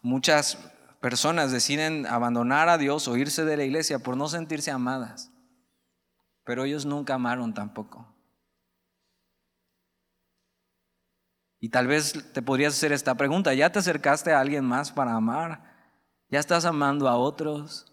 Muchas 0.00 0.56
personas 1.00 1.52
deciden 1.52 2.06
abandonar 2.06 2.68
a 2.68 2.78
Dios 2.78 3.08
o 3.08 3.16
irse 3.16 3.44
de 3.44 3.56
la 3.56 3.64
iglesia 3.64 3.98
por 3.98 4.16
no 4.16 4.28
sentirse 4.28 4.70
amadas. 4.70 5.30
pero 6.44 6.64
ellos 6.64 6.86
nunca 6.86 7.12
amaron 7.12 7.52
tampoco. 7.52 8.17
Y 11.60 11.70
tal 11.70 11.86
vez 11.86 12.32
te 12.32 12.42
podrías 12.42 12.74
hacer 12.74 12.92
esta 12.92 13.16
pregunta, 13.16 13.54
¿ya 13.54 13.72
te 13.72 13.80
acercaste 13.80 14.32
a 14.32 14.40
alguien 14.40 14.64
más 14.64 14.92
para 14.92 15.14
amar? 15.14 15.76
¿Ya 16.30 16.38
estás 16.38 16.64
amando 16.64 17.08
a 17.08 17.16
otros? 17.16 17.92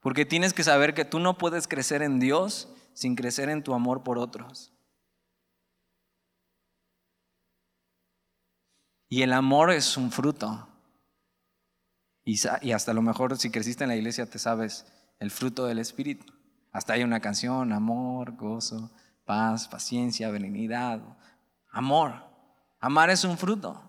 Porque 0.00 0.24
tienes 0.24 0.52
que 0.52 0.64
saber 0.64 0.94
que 0.94 1.04
tú 1.04 1.20
no 1.20 1.38
puedes 1.38 1.68
crecer 1.68 2.02
en 2.02 2.18
Dios 2.18 2.68
sin 2.92 3.14
crecer 3.14 3.48
en 3.48 3.62
tu 3.62 3.74
amor 3.74 4.02
por 4.02 4.18
otros. 4.18 4.72
Y 9.08 9.22
el 9.22 9.32
amor 9.32 9.70
es 9.70 9.96
un 9.96 10.10
fruto. 10.10 10.68
Y, 12.24 12.72
hasta 12.72 12.94
lo 12.94 13.02
mejor 13.02 13.36
si 13.36 13.50
creciste 13.50 13.84
en 13.84 13.88
la 13.88 13.96
iglesia 13.96 14.24
te 14.24 14.38
sabes 14.38 14.86
el 15.18 15.30
fruto 15.30 15.66
del 15.66 15.78
Espíritu. 15.78 16.32
Hasta 16.72 16.94
hay 16.94 17.02
una 17.02 17.20
canción, 17.20 17.72
amor, 17.72 18.36
gozo, 18.36 18.90
paz, 19.24 19.68
paciencia, 19.68 20.30
benignidad, 20.30 21.02
amor. 21.70 22.31
Amar 22.82 23.10
es 23.10 23.22
un 23.22 23.38
fruto. 23.38 23.80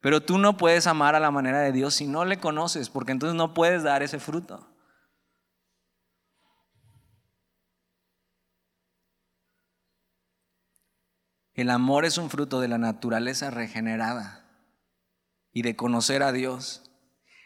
Pero 0.00 0.20
tú 0.20 0.38
no 0.38 0.56
puedes 0.56 0.88
amar 0.88 1.14
a 1.14 1.20
la 1.20 1.30
manera 1.30 1.60
de 1.60 1.70
Dios 1.70 1.94
si 1.94 2.08
no 2.08 2.24
le 2.24 2.40
conoces, 2.40 2.90
porque 2.90 3.12
entonces 3.12 3.36
no 3.36 3.54
puedes 3.54 3.84
dar 3.84 4.02
ese 4.02 4.18
fruto. 4.18 4.68
El 11.54 11.70
amor 11.70 12.04
es 12.04 12.18
un 12.18 12.28
fruto 12.28 12.60
de 12.60 12.68
la 12.68 12.78
naturaleza 12.78 13.50
regenerada 13.50 14.44
y 15.52 15.62
de 15.62 15.76
conocer 15.76 16.24
a 16.24 16.32
Dios. 16.32 16.90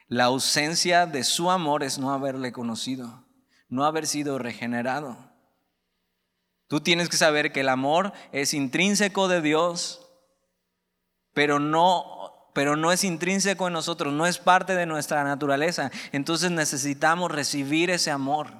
La 0.06 0.24
ausencia 0.24 1.04
de 1.06 1.22
su 1.22 1.50
amor 1.50 1.82
es 1.82 1.98
no 1.98 2.12
haberle 2.12 2.50
conocido, 2.52 3.26
no 3.68 3.84
haber 3.84 4.06
sido 4.06 4.38
regenerado. 4.38 5.31
Tú 6.72 6.80
tienes 6.80 7.10
que 7.10 7.18
saber 7.18 7.52
que 7.52 7.60
el 7.60 7.68
amor 7.68 8.14
es 8.32 8.54
intrínseco 8.54 9.28
de 9.28 9.42
Dios, 9.42 10.08
pero 11.34 11.58
no, 11.58 12.32
pero 12.54 12.76
no 12.76 12.92
es 12.92 13.04
intrínseco 13.04 13.66
en 13.66 13.74
nosotros, 13.74 14.10
no 14.14 14.26
es 14.26 14.38
parte 14.38 14.74
de 14.74 14.86
nuestra 14.86 15.22
naturaleza. 15.22 15.90
Entonces 16.12 16.50
necesitamos 16.50 17.30
recibir 17.30 17.90
ese 17.90 18.10
amor 18.10 18.54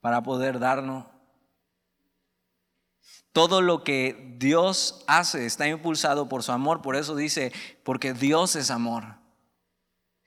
para 0.00 0.24
poder 0.24 0.58
darnos 0.58 1.06
todo 3.30 3.62
lo 3.62 3.84
que 3.84 4.34
Dios 4.36 5.04
hace 5.06 5.46
está 5.46 5.68
impulsado 5.68 6.28
por 6.28 6.42
su 6.42 6.50
amor. 6.50 6.82
Por 6.82 6.96
eso 6.96 7.14
dice, 7.14 7.52
porque 7.84 8.12
Dios 8.12 8.56
es 8.56 8.72
amor. 8.72 9.04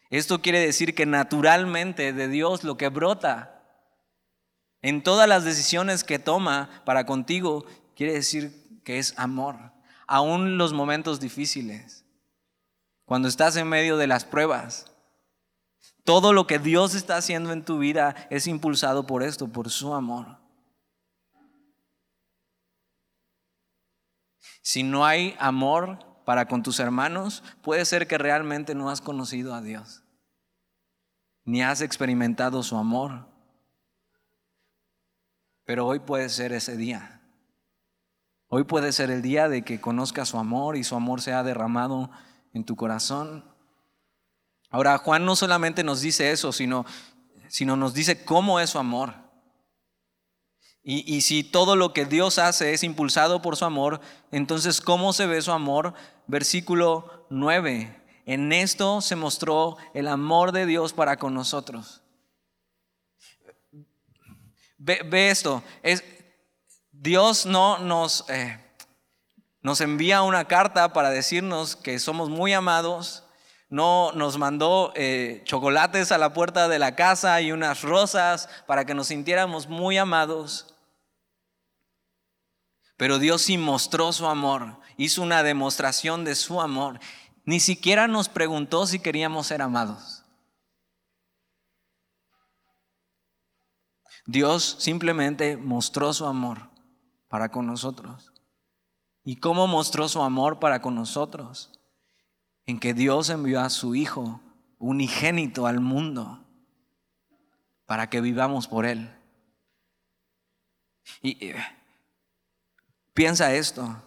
Esto 0.09 0.41
quiere 0.41 0.61
decir 0.61 0.95
que 0.95 1.05
naturalmente 1.05 2.13
de 2.13 2.29
Dios 2.29 2.63
lo 2.63 2.77
que 2.77 2.87
brota 2.87 3.58
en 4.81 5.03
todas 5.03 5.27
las 5.27 5.43
decisiones 5.43 6.03
que 6.03 6.19
toma 6.19 6.69
para 6.85 7.05
contigo, 7.05 7.65
quiere 7.95 8.13
decir 8.13 8.81
que 8.83 8.99
es 8.99 9.13
amor. 9.17 9.73
Aún 10.07 10.57
los 10.57 10.73
momentos 10.73 11.19
difíciles, 11.19 12.05
cuando 13.05 13.27
estás 13.27 13.55
en 13.55 13.67
medio 13.67 13.97
de 13.97 14.07
las 14.07 14.25
pruebas, 14.25 14.85
todo 16.03 16.33
lo 16.33 16.47
que 16.47 16.59
Dios 16.59 16.95
está 16.95 17.17
haciendo 17.17 17.51
en 17.51 17.63
tu 17.63 17.77
vida 17.77 18.15
es 18.29 18.47
impulsado 18.47 19.05
por 19.05 19.21
esto, 19.21 19.47
por 19.47 19.69
su 19.69 19.93
amor. 19.93 20.39
Si 24.61 24.83
no 24.83 25.05
hay 25.05 25.35
amor 25.39 25.99
para 26.25 26.47
con 26.47 26.63
tus 26.63 26.79
hermanos, 26.79 27.43
puede 27.61 27.85
ser 27.85 28.07
que 28.07 28.17
realmente 28.17 28.75
no 28.75 28.89
has 28.89 29.01
conocido 29.01 29.53
a 29.53 29.61
Dios, 29.61 30.03
ni 31.43 31.63
has 31.63 31.81
experimentado 31.81 32.61
su 32.63 32.77
amor. 32.77 33.28
Pero 35.69 35.85
hoy 35.85 35.99
puede 35.99 36.29
ser 36.29 36.51
ese 36.51 36.75
día. 36.75 37.21
Hoy 38.47 38.63
puede 38.63 38.91
ser 38.91 39.11
el 39.11 39.21
día 39.21 39.47
de 39.49 39.63
que 39.63 39.79
conozcas 39.79 40.29
su 40.29 40.39
amor 40.39 40.75
y 40.75 40.83
su 40.83 40.95
amor 40.95 41.21
sea 41.21 41.43
derramado 41.43 42.09
en 42.55 42.63
tu 42.63 42.75
corazón. 42.75 43.45
Ahora, 44.71 44.97
Juan 44.97 45.25
no 45.25 45.35
solamente 45.35 45.83
nos 45.83 46.01
dice 46.01 46.31
eso, 46.31 46.51
sino, 46.53 46.87
sino 47.49 47.75
nos 47.75 47.93
dice 47.93 48.25
cómo 48.25 48.59
es 48.59 48.71
su 48.71 48.79
amor. 48.79 49.13
Y, 50.81 51.21
si 51.21 51.43
todo 51.43 51.75
lo 51.75 51.93
que 51.93 52.05
Dios 52.05 52.39
hace 52.39 52.73
es 52.73 52.81
impulsado 52.81 53.43
por 53.43 53.55
su 53.55 53.65
amor, 53.65 54.01
entonces 54.31 54.81
¿cómo 54.81 55.13
se 55.13 55.27
ve 55.27 55.39
su 55.39 55.51
amor? 55.51 55.93
Versículo 56.25 57.27
9. 57.29 57.95
En 58.25 58.53
esto 58.53 59.01
se 59.01 59.15
mostró 59.15 59.77
el 59.93 60.07
amor 60.07 60.51
de 60.51 60.65
Dios 60.65 60.93
para 60.93 61.17
con 61.17 61.35
nosotros. 61.35 61.98
Ve, 64.79 65.29
esto. 65.29 65.61
Es, 65.83 66.03
Dios 66.91 67.45
no 67.45 67.79
nos, 67.79 68.25
eh, 68.29 68.57
nos 69.61 69.81
envía 69.81 70.21
una 70.21 70.45
carta 70.45 70.93
para 70.93 71.09
decirnos 71.09 71.75
que 71.75 71.99
somos 71.99 72.29
muy 72.29 72.53
amados. 72.53 73.25
No 73.69 74.13
nos 74.13 74.37
mandó 74.37 74.93
eh, 74.95 75.41
chocolates 75.43 76.11
a 76.11 76.17
la 76.17 76.33
puerta 76.33 76.69
de 76.69 76.79
la 76.79 76.95
casa 76.95 77.39
y 77.41 77.51
unas 77.51 77.83
rosas 77.83 78.49
para 78.65 78.85
que 78.85 78.95
nos 78.95 79.07
sintiéramos 79.07 79.67
muy 79.67 79.97
amados. 79.97 80.73
Pero 82.95 83.19
Dios 83.19 83.43
sí 83.43 83.57
mostró 83.57 84.11
su 84.11 84.27
amor, 84.27 84.77
hizo 84.97 85.21
una 85.21 85.43
demostración 85.43 86.25
de 86.25 86.35
su 86.35 86.61
amor. 86.61 86.99
Ni 87.45 87.59
siquiera 87.59 88.07
nos 88.07 88.27
preguntó 88.27 88.87
si 88.87 88.99
queríamos 88.99 89.47
ser 89.47 89.61
amados. 89.61 90.18
Dios 94.31 94.75
simplemente 94.77 95.57
mostró 95.57 96.13
su 96.13 96.27
amor 96.27 96.69
para 97.27 97.49
con 97.49 97.65
nosotros. 97.65 98.31
¿Y 99.23 99.37
cómo 99.37 99.65
mostró 99.65 100.07
su 100.07 100.21
amor 100.21 100.59
para 100.59 100.81
con 100.81 100.93
nosotros? 100.93 101.71
En 102.67 102.79
que 102.79 102.93
Dios 102.93 103.31
envió 103.31 103.59
a 103.59 103.71
su 103.71 103.95
Hijo 103.95 104.39
unigénito 104.77 105.65
al 105.65 105.79
mundo 105.79 106.43
para 107.87 108.07
que 108.11 108.21
vivamos 108.21 108.67
por 108.67 108.85
Él. 108.85 109.09
Y 111.23 111.43
eh, 111.47 111.55
Piensa 113.15 113.53
esto. 113.53 114.01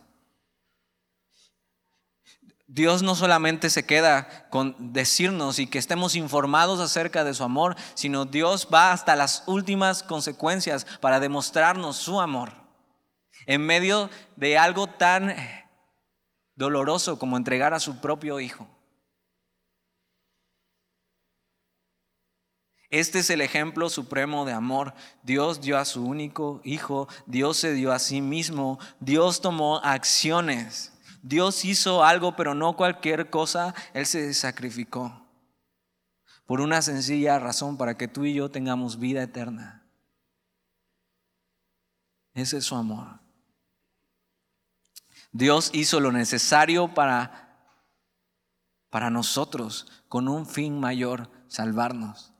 Dios 2.75 3.03
no 3.03 3.15
solamente 3.15 3.69
se 3.69 3.85
queda 3.85 4.49
con 4.49 4.95
decirnos 4.95 5.59
y 5.59 5.67
que 5.67 5.79
estemos 5.79 6.15
informados 6.15 6.81
acerca 6.81 7.23
de 7.23 7.35
su 7.35 7.45
amor, 7.45 7.77
sino 7.93 8.25
Dios 8.25 8.67
va 8.73 8.93
hasta 8.93 9.15
las 9.15 9.43
últimas 9.47 10.03
consecuencias 10.03 10.87
para 11.03 11.21
demostrarnos 11.21 11.99
su 11.99 12.19
amor. 12.19 12.55
En 13.45 13.61
medio 13.61 14.09
de 14.37 14.57
algo 14.57 14.87
tan 14.87 15.37
doloroso 16.55 17.19
como 17.19 17.37
entregar 17.37 17.75
a 17.75 17.81
su 17.81 18.01
propio 18.01 18.41
hijo. 18.41 18.67
Este 22.89 23.19
es 23.19 23.29
el 23.29 23.43
ejemplo 23.43 23.91
supremo 23.91 24.47
de 24.47 24.55
amor. 24.55 24.95
Dios 25.23 25.61
dio 25.61 25.77
a 25.77 25.85
su 25.85 26.07
único 26.07 26.63
hijo, 26.65 27.07
Dios 27.27 27.59
se 27.59 27.75
dio 27.75 27.93
a 27.93 27.99
sí 27.99 28.23
mismo, 28.23 28.79
Dios 28.99 29.43
tomó 29.43 29.77
acciones. 29.85 30.92
Dios 31.23 31.65
hizo 31.65 32.05
algo, 32.05 32.35
pero 32.35 32.55
no 32.55 32.77
cualquier 32.77 33.31
cosa, 33.31 33.75
Él 33.95 34.07
se 34.07 34.35
sacrificó. 34.35 35.25
Por 36.47 36.61
una 36.61 36.83
sencilla 36.83 37.39
razón, 37.39 37.79
para 37.79 37.97
que 37.97 38.09
tú 38.09 38.25
y 38.25 38.35
yo 38.35 38.51
tengamos 38.51 38.99
vida 38.99 39.23
eterna. 39.23 39.87
Ese 42.35 42.59
es 42.59 42.65
su 42.65 42.75
amor. 42.75 43.21
Dios 45.31 45.71
hizo 45.73 46.01
lo 46.01 46.11
necesario 46.11 46.93
para, 46.93 47.57
para 48.91 49.09
nosotros, 49.09 49.87
con 50.09 50.29
un 50.29 50.45
fin 50.47 50.79
mayor, 50.79 51.31
salvarnos. 51.47 52.33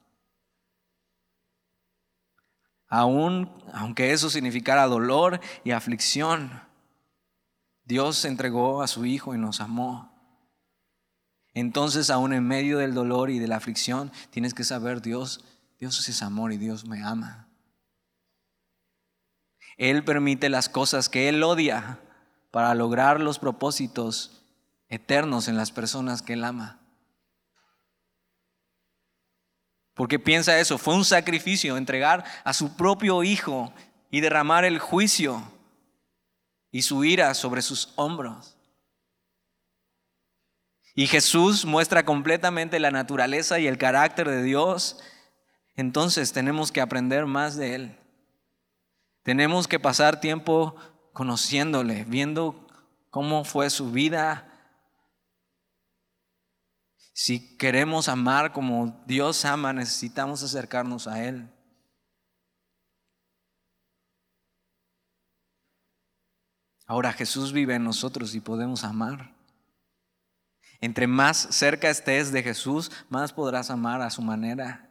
Aún, 2.89 3.51
aunque 3.73 4.13
eso 4.13 4.29
significara 4.29 4.87
dolor 4.87 5.41
y 5.65 5.71
aflicción, 5.71 6.63
Dios 7.85 8.25
entregó 8.25 8.83
a 8.83 8.87
su 8.87 9.05
Hijo 9.05 9.35
y 9.35 9.39
nos 9.39 9.61
amó. 9.61 10.13
Entonces, 11.55 12.11
aún 12.11 12.33
en 12.33 12.47
medio 12.47 12.79
del 12.79 12.95
dolor 12.95 13.31
y 13.31 13.39
de 13.39 13.49
la 13.49 13.57
aflicción, 13.57 14.11
tienes 14.31 14.55
que 14.55 14.65
saber, 14.65 15.03
Dios, 15.03 15.45
Dios 15.79 16.09
es 16.09 16.23
amor 16.23 16.53
y 16.53 16.57
Dios 16.57 16.87
me 16.87 17.03
ama. 17.03 17.49
Él 19.77 20.05
permite 20.05 20.49
las 20.49 20.69
cosas 20.69 21.09
que 21.09 21.29
Él 21.29 21.43
odia 21.43 21.99
para 22.51 22.75
lograr 22.75 23.21
los 23.21 23.39
propósitos 23.39 24.43
eternos 24.89 25.49
en 25.49 25.57
las 25.57 25.73
personas 25.73 26.23
que 26.23 26.35
Él 26.35 26.45
ama. 26.45 26.79
Porque 29.95 30.19
piensa 30.19 30.59
eso, 30.59 30.79
fue 30.79 30.95
un 30.95 31.05
sacrificio 31.05 31.77
entregar 31.77 32.25
a 32.45 32.53
su 32.55 32.77
propio 32.77 33.23
hijo 33.23 33.73
y 34.11 34.21
derramar 34.21 34.65
el 34.65 34.79
juicio 34.79 35.52
y 36.73 36.83
su 36.83 37.05
ira 37.05 37.33
sobre 37.35 37.63
sus 37.63 37.93
hombros. 37.95 38.57
Y 40.97 41.07
Jesús 41.07 41.65
muestra 41.65 42.05
completamente 42.05 42.81
la 42.81 42.91
naturaleza 42.91 43.61
y 43.61 43.69
el 43.69 43.79
carácter 43.79 44.29
de 44.29 44.43
Dios 44.43 44.99
entonces 45.75 46.33
tenemos 46.33 46.71
que 46.71 46.81
aprender 46.81 47.27
más 47.27 47.57
de 47.57 47.75
Él. 47.75 47.99
Tenemos 49.23 49.69
que 49.69 49.81
pasar 49.81 50.21
tiempo 50.21 50.75
conociéndole, 51.13 52.05
viendo 52.05 52.67
cómo 53.11 53.45
fue 53.45 53.71
su 53.71 53.91
vida. 53.91 54.49
Si 57.15 57.57
queremos 57.57 58.09
amar 58.09 58.53
como 58.53 59.03
Dios 59.07 59.45
ama, 59.45 59.73
necesitamos 59.73 60.43
acercarnos 60.43 61.07
a 61.07 61.25
Él. 61.25 61.49
Ahora 66.87 67.13
Jesús 67.13 67.53
vive 67.53 67.75
en 67.75 67.85
nosotros 67.85 68.35
y 68.35 68.41
podemos 68.41 68.85
amar. 68.85 69.35
Entre 70.81 71.07
más 71.07 71.39
cerca 71.51 71.91
estés 71.91 72.33
de 72.33 72.43
Jesús, 72.43 72.91
más 73.09 73.33
podrás 73.33 73.71
amar 73.71 74.03
a 74.03 74.11
su 74.11 74.21
manera. 74.21 74.89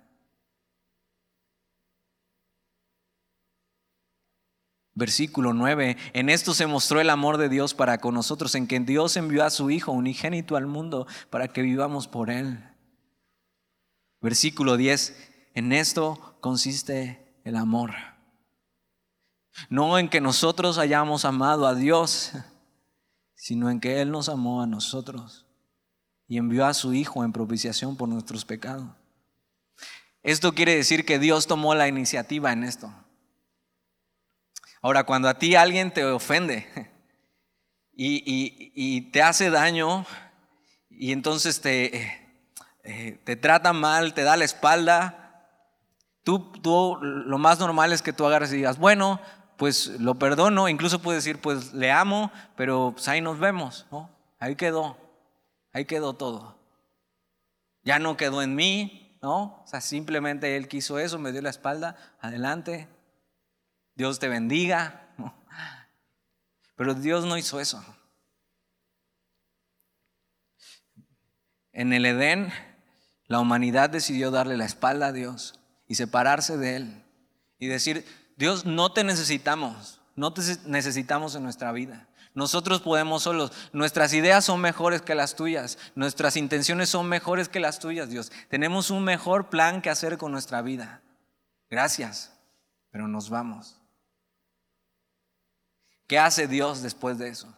Versículo 4.93 5.53
9, 5.53 5.97
en 6.13 6.29
esto 6.29 6.53
se 6.53 6.67
mostró 6.67 7.01
el 7.01 7.09
amor 7.09 7.37
de 7.37 7.49
Dios 7.49 7.73
para 7.73 7.97
con 7.99 8.13
nosotros, 8.13 8.55
en 8.55 8.67
que 8.67 8.79
Dios 8.79 9.17
envió 9.17 9.43
a 9.43 9.49
su 9.49 9.69
Hijo 9.69 9.91
unigénito 9.91 10.55
al 10.55 10.67
mundo 10.67 11.07
para 11.29 11.47
que 11.47 11.61
vivamos 11.61 12.07
por 12.07 12.29
Él. 12.29 12.63
Versículo 14.21 14.77
10, 14.77 15.31
en 15.55 15.71
esto 15.71 16.37
consiste 16.39 17.39
el 17.43 17.55
amor. 17.55 18.10
No 19.69 19.97
en 19.97 20.09
que 20.09 20.21
nosotros 20.21 20.77
hayamos 20.77 21.25
amado 21.25 21.67
a 21.67 21.75
Dios, 21.75 22.31
sino 23.35 23.69
en 23.69 23.79
que 23.79 24.01
Él 24.01 24.11
nos 24.11 24.29
amó 24.29 24.61
a 24.61 24.67
nosotros 24.67 25.45
y 26.27 26.37
envió 26.37 26.65
a 26.65 26.73
su 26.73 26.93
Hijo 26.93 27.23
en 27.23 27.33
propiciación 27.33 27.97
por 27.97 28.07
nuestros 28.07 28.45
pecados. 28.45 28.87
Esto 30.23 30.53
quiere 30.53 30.75
decir 30.75 31.05
que 31.05 31.19
Dios 31.19 31.47
tomó 31.47 31.73
la 31.73 31.87
iniciativa 31.87 32.51
en 32.51 32.63
esto. 32.63 32.93
Ahora, 34.81 35.03
cuando 35.03 35.27
a 35.27 35.37
ti 35.37 35.55
alguien 35.55 35.91
te 35.91 36.05
ofende 36.05 36.91
y, 37.93 39.01
te 39.11 39.21
hace 39.21 39.49
daño 39.49 40.05
y 40.89 41.11
entonces 41.11 41.61
te, 41.61 42.29
eh, 42.83 43.19
te 43.23 43.35
trata 43.35 43.73
mal, 43.73 44.13
te 44.13 44.23
da 44.23 44.37
la 44.37 44.45
espalda, 44.45 45.47
tú, 46.23 46.51
tú 46.51 46.97
lo 47.01 47.37
más 47.37 47.59
normal 47.59 47.93
es 47.93 48.01
que 48.01 48.13
tú 48.13 48.25
agarres 48.25 48.53
y 48.53 48.57
digas, 48.57 48.77
bueno, 48.77 49.19
pues 49.61 49.89
lo 49.99 50.15
perdono, 50.15 50.69
incluso 50.69 51.03
puedes 51.03 51.23
decir, 51.23 51.39
pues 51.39 51.71
le 51.71 51.91
amo, 51.91 52.31
pero 52.55 52.93
pues 52.93 53.07
ahí 53.07 53.21
nos 53.21 53.37
vemos, 53.37 53.85
¿no? 53.91 54.09
Ahí 54.39 54.55
quedó, 54.55 54.97
ahí 55.71 55.85
quedó 55.85 56.13
todo. 56.13 56.57
Ya 57.83 57.99
no 57.99 58.17
quedó 58.17 58.41
en 58.41 58.55
mí, 58.55 59.15
¿no? 59.21 59.61
O 59.63 59.67
sea, 59.67 59.79
simplemente 59.79 60.57
él 60.57 60.67
quiso 60.67 60.97
eso, 60.97 61.19
me 61.19 61.31
dio 61.31 61.43
la 61.43 61.51
espalda, 61.51 61.95
adelante, 62.21 62.87
Dios 63.93 64.17
te 64.17 64.29
bendiga. 64.29 65.13
Pero 66.75 66.95
Dios 66.95 67.25
no 67.25 67.37
hizo 67.37 67.59
eso. 67.59 67.85
En 71.71 71.93
el 71.93 72.07
Edén, 72.07 72.51
la 73.27 73.39
humanidad 73.39 73.91
decidió 73.91 74.31
darle 74.31 74.57
la 74.57 74.65
espalda 74.65 75.09
a 75.09 75.13
Dios 75.13 75.59
y 75.87 75.93
separarse 75.93 76.57
de 76.57 76.77
Él 76.77 77.05
y 77.59 77.67
decir, 77.67 78.03
Dios, 78.41 78.65
no 78.65 78.91
te 78.91 79.03
necesitamos, 79.03 80.01
no 80.15 80.33
te 80.33 80.41
necesitamos 80.65 81.35
en 81.35 81.43
nuestra 81.43 81.71
vida. 81.71 82.07
Nosotros 82.33 82.81
podemos 82.81 83.21
solos. 83.21 83.51
Nuestras 83.71 84.13
ideas 84.13 84.43
son 84.43 84.59
mejores 84.61 85.03
que 85.03 85.13
las 85.13 85.35
tuyas. 85.35 85.77
Nuestras 85.93 86.35
intenciones 86.37 86.89
son 86.89 87.07
mejores 87.07 87.49
que 87.49 87.59
las 87.59 87.77
tuyas, 87.77 88.09
Dios. 88.09 88.31
Tenemos 88.49 88.89
un 88.89 89.03
mejor 89.03 89.51
plan 89.51 89.83
que 89.83 89.91
hacer 89.91 90.17
con 90.17 90.31
nuestra 90.31 90.63
vida. 90.63 91.03
Gracias, 91.69 92.33
pero 92.89 93.07
nos 93.07 93.29
vamos. 93.29 93.79
¿Qué 96.07 96.17
hace 96.17 96.47
Dios 96.47 96.81
después 96.81 97.19
de 97.19 97.27
eso? 97.27 97.55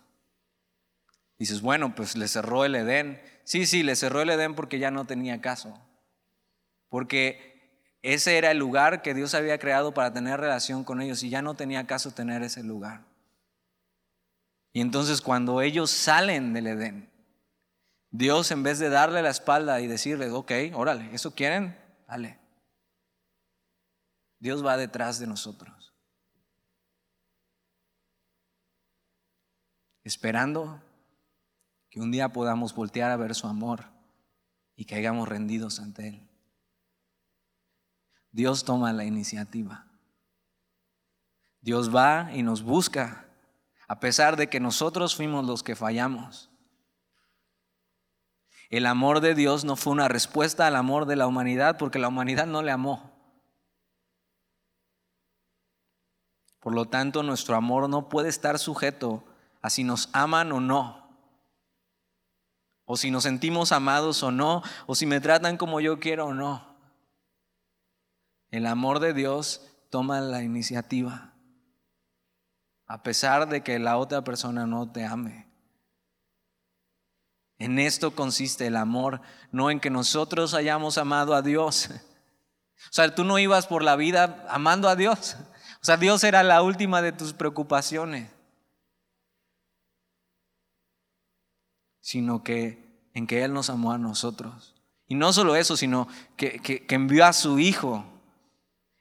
Dices, 1.39 1.61
bueno, 1.61 1.95
pues 1.95 2.17
le 2.17 2.27
cerró 2.27 2.65
el 2.65 2.75
Edén. 2.75 3.21
Sí, 3.45 3.65
sí, 3.67 3.83
le 3.83 3.95
cerró 3.95 4.21
el 4.21 4.31
Edén 4.31 4.53
porque 4.53 4.79
ya 4.79 4.91
no 4.91 5.05
tenía 5.05 5.39
caso. 5.39 5.79
Porque 6.89 7.52
ese 8.03 8.37
era 8.37 8.51
el 8.51 8.59
lugar 8.59 9.01
que 9.01 9.15
Dios 9.15 9.33
había 9.33 9.57
creado 9.57 9.95
para 9.95 10.13
tener 10.13 10.39
relación 10.39 10.83
con 10.83 11.01
ellos 11.01 11.23
y 11.23 11.29
ya 11.29 11.41
no 11.41 11.55
tenía 11.55 11.87
caso 11.87 12.11
tener 12.11 12.43
ese 12.43 12.61
lugar. 12.61 13.01
Y 14.71 14.81
entonces 14.81 15.21
cuando 15.21 15.61
ellos 15.61 15.89
salen 15.89 16.53
del 16.53 16.67
Edén, 16.67 17.09
Dios 18.11 18.51
en 18.51 18.61
vez 18.61 18.77
de 18.77 18.89
darle 18.89 19.23
la 19.23 19.31
espalda 19.31 19.81
y 19.81 19.87
decirles, 19.87 20.31
ok, 20.31 20.51
órale, 20.75 21.09
¿eso 21.15 21.33
quieren? 21.33 21.75
Dale. 22.07 22.37
Dios 24.37 24.63
va 24.63 24.77
detrás 24.77 25.17
de 25.17 25.25
nosotros. 25.25 25.83
esperando 30.03 30.81
que 31.89 32.01
un 32.01 32.11
día 32.11 32.29
podamos 32.29 32.75
voltear 32.75 33.11
a 33.11 33.17
ver 33.17 33.35
su 33.35 33.47
amor 33.47 33.85
y 34.75 34.91
hayamos 34.93 35.27
rendidos 35.27 35.79
ante 35.79 36.09
Él. 36.09 36.29
Dios 38.33 38.65
toma 38.65 38.91
la 38.91 39.05
iniciativa. 39.05 39.85
Dios 41.61 41.95
va 41.95 42.31
y 42.33 42.41
nos 42.41 42.63
busca, 42.63 43.27
a 43.87 43.99
pesar 43.99 44.35
de 44.35 44.49
que 44.49 44.59
nosotros 44.59 45.15
fuimos 45.15 45.45
los 45.45 45.63
que 45.63 45.75
fallamos. 45.75 46.49
El 48.69 48.87
amor 48.87 49.21
de 49.21 49.35
Dios 49.35 49.65
no 49.65 49.75
fue 49.75 49.93
una 49.93 50.07
respuesta 50.07 50.65
al 50.65 50.75
amor 50.75 51.05
de 51.05 51.15
la 51.15 51.27
humanidad, 51.27 51.77
porque 51.77 51.99
la 51.99 52.07
humanidad 52.07 52.47
no 52.47 52.63
le 52.63 52.71
amó. 52.71 53.11
Por 56.59 56.73
lo 56.73 56.85
tanto, 56.85 57.21
nuestro 57.21 57.55
amor 57.55 57.87
no 57.87 58.09
puede 58.09 58.29
estar 58.29 58.57
sujeto 58.57 59.23
a 59.61 59.69
si 59.69 59.83
nos 59.83 60.09
aman 60.11 60.51
o 60.51 60.59
no, 60.59 61.07
o 62.85 62.97
si 62.97 63.11
nos 63.11 63.23
sentimos 63.23 63.71
amados 63.71 64.23
o 64.23 64.31
no, 64.31 64.63
o 64.87 64.95
si 64.95 65.05
me 65.05 65.21
tratan 65.21 65.55
como 65.55 65.79
yo 65.79 65.99
quiero 65.99 66.25
o 66.27 66.33
no. 66.33 66.72
El 68.53 68.67
amor 68.67 68.99
de 68.99 69.15
Dios 69.15 69.61
toma 69.89 70.21
la 70.21 70.43
iniciativa, 70.43 71.33
a 72.85 73.01
pesar 73.01 73.49
de 73.49 73.63
que 73.63 73.79
la 73.79 73.97
otra 73.97 74.23
persona 74.23 74.67
no 74.67 74.91
te 74.91 75.03
ame. 75.03 75.47
En 77.57 77.79
esto 77.79 78.11
consiste 78.11 78.67
el 78.67 78.75
amor, 78.75 79.21
no 79.51 79.71
en 79.71 79.79
que 79.79 79.89
nosotros 79.89 80.53
hayamos 80.53 80.99
amado 80.99 81.33
a 81.33 81.41
Dios. 81.41 81.89
O 81.89 82.91
sea, 82.91 83.15
tú 83.15 83.23
no 83.23 83.39
ibas 83.39 83.65
por 83.65 83.81
la 83.81 83.95
vida 83.95 84.45
amando 84.47 84.87
a 84.87 84.95
Dios. 84.95 85.35
O 85.81 85.85
sea, 85.85 85.97
Dios 85.97 86.23
era 86.23 86.43
la 86.43 86.61
última 86.61 87.01
de 87.01 87.11
tus 87.11 87.33
preocupaciones. 87.33 88.29
sino 92.01 92.43
que 92.43 93.09
en 93.15 93.25
que 93.25 93.43
Él 93.43 93.53
nos 93.53 93.69
amó 93.69 93.93
a 93.93 93.97
nosotros. 93.97 94.75
Y 95.07 95.15
no 95.15 95.31
solo 95.31 95.55
eso, 95.55 95.77
sino 95.77 96.07
que, 96.35 96.59
que, 96.59 96.85
envió 96.93 97.25
a 97.25 97.31
su 97.31 97.57
Hijo 97.59 98.12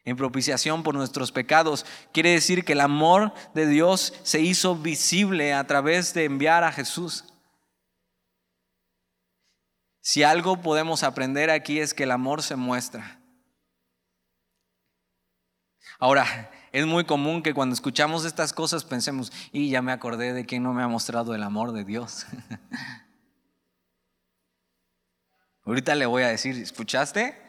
en 0.04 0.16
propiciación 0.16 0.82
por 0.82 0.94
nuestros 0.94 1.32
pecados. 1.32 1.86
Quiere 2.12 2.30
decir 2.30 2.64
que 2.64 2.72
el 2.72 2.80
amor 2.80 3.32
de 3.54 3.66
Dios 3.66 4.14
se 4.22 4.40
hizo 4.40 4.76
visible 4.76 5.54
a 5.54 5.66
través 5.66 6.12
de 6.14 6.24
enviar 6.24 6.64
a 6.64 6.72
Jesús. 6.72 7.24
Si 10.00 10.22
algo 10.22 10.60
podemos 10.60 11.04
aprender 11.04 11.50
aquí 11.50 11.78
es 11.78 11.94
que 11.94 12.02
el 12.02 12.10
amor 12.10 12.42
se 12.42 12.56
muestra. 12.56 13.20
Ahora, 16.00 16.50
es 16.72 16.86
muy 16.86 17.04
común 17.04 17.42
que 17.42 17.54
cuando 17.54 17.74
escuchamos 17.74 18.24
estas 18.24 18.52
cosas 18.52 18.82
pensemos, 18.82 19.30
y 19.52 19.70
ya 19.70 19.82
me 19.82 19.92
acordé 19.92 20.32
de 20.32 20.46
quien 20.46 20.64
no 20.64 20.72
me 20.72 20.82
ha 20.82 20.88
mostrado 20.88 21.34
el 21.34 21.42
amor 21.42 21.72
de 21.72 21.84
Dios. 21.84 22.26
Ahorita 25.64 25.94
le 25.94 26.06
voy 26.06 26.24
a 26.24 26.28
decir, 26.28 26.56
¿escuchaste? 26.56 27.40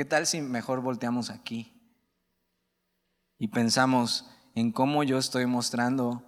¿Qué 0.00 0.06
tal 0.06 0.26
si 0.26 0.40
mejor 0.40 0.80
volteamos 0.80 1.28
aquí 1.28 1.78
y 3.36 3.48
pensamos 3.48 4.30
en 4.54 4.72
cómo 4.72 5.02
yo 5.02 5.18
estoy 5.18 5.44
mostrando 5.44 6.24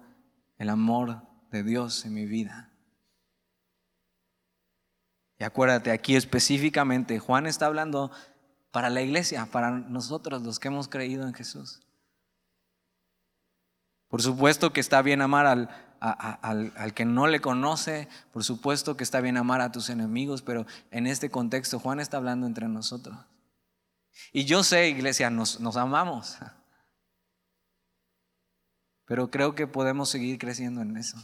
el 0.59 0.69
amor 0.69 1.23
de 1.49 1.63
Dios 1.63 2.05
en 2.05 2.13
mi 2.13 2.27
vida? 2.27 2.69
Y 5.39 5.43
acuérdate, 5.43 5.89
aquí 5.89 6.15
específicamente 6.15 7.17
Juan 7.17 7.47
está 7.47 7.65
hablando 7.65 8.11
para 8.69 8.91
la 8.91 9.01
iglesia, 9.01 9.47
para 9.47 9.71
nosotros 9.71 10.43
los 10.43 10.59
que 10.59 10.67
hemos 10.67 10.87
creído 10.87 11.25
en 11.25 11.33
Jesús. 11.33 11.81
Por 14.07 14.21
supuesto 14.21 14.71
que 14.71 14.81
está 14.81 15.01
bien 15.01 15.19
amar 15.19 15.47
al, 15.47 15.69
al, 15.99 16.93
que 16.93 17.05
no 17.05 17.25
le 17.25 17.41
conoce, 17.41 18.07
por 18.33 18.43
supuesto 18.43 18.95
que 18.95 19.03
está 19.03 19.19
bien 19.19 19.35
amar 19.35 19.61
a 19.61 19.71
tus 19.71 19.89
enemigos, 19.89 20.43
pero 20.43 20.67
en 20.91 21.07
este 21.07 21.31
contexto 21.31 21.79
Juan 21.79 21.99
está 21.99 22.17
hablando 22.17 22.45
entre 22.45 22.67
nosotros. 22.67 23.17
Y 24.31 24.45
yo 24.45 24.63
sé, 24.63 24.89
iglesia, 24.89 25.29
nos, 25.29 25.59
nos 25.59 25.77
amamos, 25.77 26.37
pero 29.05 29.29
creo 29.29 29.55
que 29.55 29.67
podemos 29.67 30.09
seguir 30.09 30.37
creciendo 30.37 30.81
en 30.81 30.97
eso. 30.97 31.17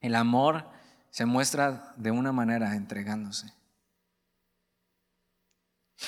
El 0.00 0.14
amor 0.14 0.70
se 1.10 1.24
muestra 1.24 1.94
de 1.96 2.10
una 2.10 2.30
manera 2.30 2.74
entregándose. 2.74 3.52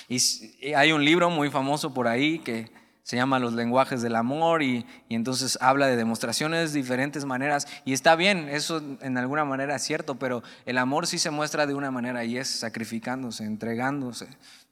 Y 0.09 0.75
hay 0.75 0.93
un 0.93 1.05
libro 1.05 1.31
muy 1.31 1.51
famoso 1.51 1.95
por 1.95 2.07
ahí 2.09 2.41
que 2.41 2.71
se 3.07 3.15
llama 3.15 3.39
Los 3.39 3.53
lenguajes 3.53 4.03
del 4.03 4.17
amor 4.17 4.65
y, 4.65 4.85
entonces 5.09 5.57
habla 5.61 5.87
de 5.87 5.95
demostraciones 5.95 6.73
de 6.73 6.81
diferentes 6.81 7.25
maneras 7.25 7.69
y 7.85 7.93
está 7.93 8.17
bien, 8.17 8.49
eso 8.49 8.83
en 9.01 9.17
alguna 9.17 9.45
manera 9.45 9.77
es 9.77 9.83
cierto, 9.85 10.17
pero 10.17 10.43
el 10.65 10.77
amor 10.77 11.07
sí 11.07 11.21
se 11.21 11.31
muestra 11.31 11.69
de 11.69 11.75
una 11.75 11.93
manera 11.93 12.25
y 12.25 12.37
es 12.37 12.49
sacrificándose, 12.49 13.45
entregándose, 13.45 14.27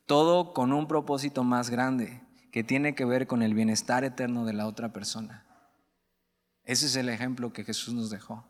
todo 0.07 0.53
con 0.53 0.73
un 0.73 0.89
propósito 0.89 1.45
más 1.45 1.71
grande 1.71 2.23
que 2.51 2.65
tiene 2.65 2.97
que 2.97 3.05
ver 3.05 3.29
con 3.29 3.41
el 3.41 3.55
bienestar 3.55 4.03
eterno 4.03 4.45
de 4.45 4.53
la 4.53 4.67
otra 4.67 4.93
persona. 4.93 5.47
Ese 6.65 6.87
es 6.87 6.97
el 6.97 7.11
ejemplo 7.11 7.53
que 7.53 7.63
Jesús 7.63 7.95
nos 7.95 8.11
dejó. 8.11 8.45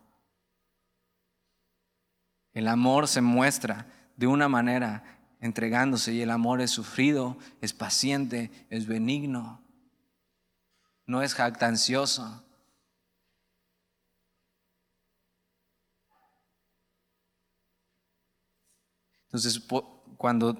El 2.53 2.67
amor 2.67 3.07
se 3.07 3.21
muestra 3.21 3.85
de 4.17 4.25
una 4.25 4.47
manera 4.49 5.03
entregándose 5.41 6.11
y 6.11 6.21
el 6.21 6.31
amor 6.31 6.59
es 6.61 6.71
sufrido, 6.71 7.37
es 7.61 7.73
paciente, 7.73 8.49
es 8.71 8.87
benigno, 8.87 9.61
no 11.05 11.21
es 11.21 11.33
jactancioso. 11.33 12.43
Entonces, 19.25 19.61
cuando 20.17 20.57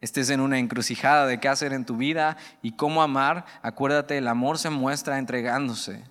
estés 0.00 0.30
en 0.30 0.40
una 0.40 0.58
encrucijada 0.58 1.26
de 1.26 1.38
qué 1.38 1.48
hacer 1.48 1.72
en 1.72 1.86
tu 1.86 1.96
vida 1.96 2.36
y 2.60 2.72
cómo 2.72 3.02
amar, 3.02 3.46
acuérdate, 3.62 4.18
el 4.18 4.28
amor 4.28 4.58
se 4.58 4.70
muestra 4.70 5.18
entregándose. 5.18 6.04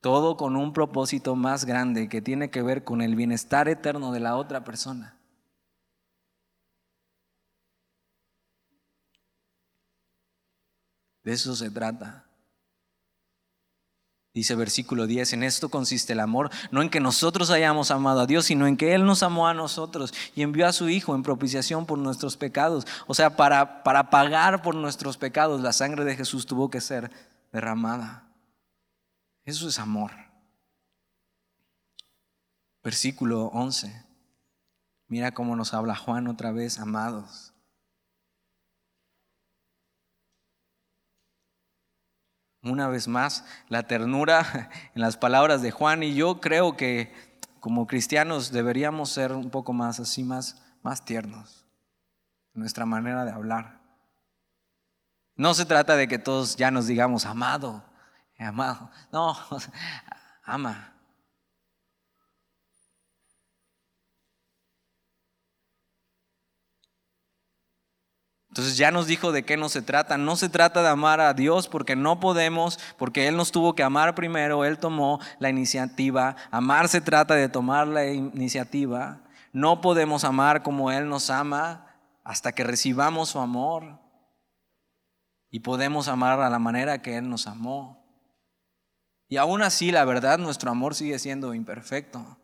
Todo 0.00 0.36
con 0.36 0.54
un 0.54 0.72
propósito 0.72 1.34
más 1.34 1.64
grande 1.64 2.08
que 2.08 2.22
tiene 2.22 2.50
que 2.50 2.62
ver 2.62 2.84
con 2.84 3.02
el 3.02 3.16
bienestar 3.16 3.68
eterno 3.68 4.12
de 4.12 4.20
la 4.20 4.36
otra 4.36 4.62
persona. 4.62 5.16
De 11.24 11.32
eso 11.32 11.56
se 11.56 11.70
trata. 11.70 12.23
Dice 14.34 14.56
versículo 14.56 15.06
10, 15.06 15.34
en 15.34 15.42
esto 15.44 15.68
consiste 15.68 16.12
el 16.12 16.18
amor, 16.18 16.50
no 16.72 16.82
en 16.82 16.90
que 16.90 16.98
nosotros 16.98 17.50
hayamos 17.50 17.92
amado 17.92 18.20
a 18.20 18.26
Dios, 18.26 18.46
sino 18.46 18.66
en 18.66 18.76
que 18.76 18.92
Él 18.92 19.06
nos 19.06 19.22
amó 19.22 19.46
a 19.46 19.54
nosotros 19.54 20.12
y 20.34 20.42
envió 20.42 20.66
a 20.66 20.72
su 20.72 20.88
Hijo 20.88 21.14
en 21.14 21.22
propiciación 21.22 21.86
por 21.86 21.98
nuestros 21.98 22.36
pecados. 22.36 22.84
O 23.06 23.14
sea, 23.14 23.36
para, 23.36 23.84
para 23.84 24.10
pagar 24.10 24.60
por 24.60 24.74
nuestros 24.74 25.16
pecados, 25.16 25.60
la 25.60 25.72
sangre 25.72 26.04
de 26.04 26.16
Jesús 26.16 26.46
tuvo 26.46 26.68
que 26.68 26.80
ser 26.80 27.12
derramada. 27.52 28.28
Eso 29.44 29.68
es 29.68 29.78
amor. 29.78 30.10
Versículo 32.82 33.46
11. 33.54 34.04
Mira 35.06 35.32
cómo 35.32 35.54
nos 35.54 35.74
habla 35.74 35.94
Juan 35.94 36.26
otra 36.26 36.50
vez, 36.50 36.80
amados. 36.80 37.53
Una 42.64 42.88
vez 42.88 43.08
más 43.08 43.44
la 43.68 43.84
ternura 43.84 44.70
en 44.94 45.02
las 45.02 45.16
palabras 45.16 45.62
de 45.62 45.70
Juan 45.70 46.02
y 46.02 46.14
yo 46.14 46.40
creo 46.40 46.76
que 46.76 47.12
como 47.60 47.86
cristianos 47.86 48.52
deberíamos 48.52 49.10
ser 49.10 49.32
un 49.32 49.50
poco 49.50 49.72
más 49.72 50.00
así, 50.00 50.22
más, 50.22 50.62
más 50.82 51.04
tiernos 51.04 51.64
en 52.54 52.60
nuestra 52.60 52.86
manera 52.86 53.24
de 53.24 53.32
hablar. 53.32 53.80
No 55.36 55.54
se 55.54 55.64
trata 55.64 55.96
de 55.96 56.06
que 56.06 56.18
todos 56.18 56.56
ya 56.56 56.70
nos 56.70 56.86
digamos 56.86 57.26
amado, 57.26 57.82
amado. 58.38 58.90
No, 59.12 59.36
ama. 60.44 60.93
Entonces 68.54 68.76
ya 68.76 68.92
nos 68.92 69.08
dijo 69.08 69.32
de 69.32 69.44
qué 69.44 69.56
no 69.56 69.68
se 69.68 69.82
trata. 69.82 70.16
No 70.16 70.36
se 70.36 70.48
trata 70.48 70.80
de 70.80 70.88
amar 70.88 71.20
a 71.20 71.34
Dios 71.34 71.66
porque 71.66 71.96
no 71.96 72.20
podemos, 72.20 72.78
porque 72.96 73.26
Él 73.26 73.36
nos 73.36 73.50
tuvo 73.50 73.74
que 73.74 73.82
amar 73.82 74.14
primero, 74.14 74.64
Él 74.64 74.78
tomó 74.78 75.18
la 75.40 75.50
iniciativa. 75.50 76.36
Amar 76.52 76.88
se 76.88 77.00
trata 77.00 77.34
de 77.34 77.48
tomar 77.48 77.88
la 77.88 78.06
iniciativa. 78.06 79.22
No 79.52 79.80
podemos 79.80 80.22
amar 80.22 80.62
como 80.62 80.92
Él 80.92 81.08
nos 81.08 81.30
ama 81.30 81.98
hasta 82.22 82.52
que 82.52 82.62
recibamos 82.62 83.30
su 83.30 83.40
amor. 83.40 83.98
Y 85.50 85.58
podemos 85.58 86.06
amar 86.06 86.38
a 86.38 86.48
la 86.48 86.60
manera 86.60 87.02
que 87.02 87.16
Él 87.16 87.28
nos 87.28 87.48
amó. 87.48 88.06
Y 89.28 89.36
aún 89.36 89.62
así, 89.62 89.90
la 89.90 90.04
verdad, 90.04 90.38
nuestro 90.38 90.70
amor 90.70 90.94
sigue 90.94 91.18
siendo 91.18 91.54
imperfecto. 91.54 92.38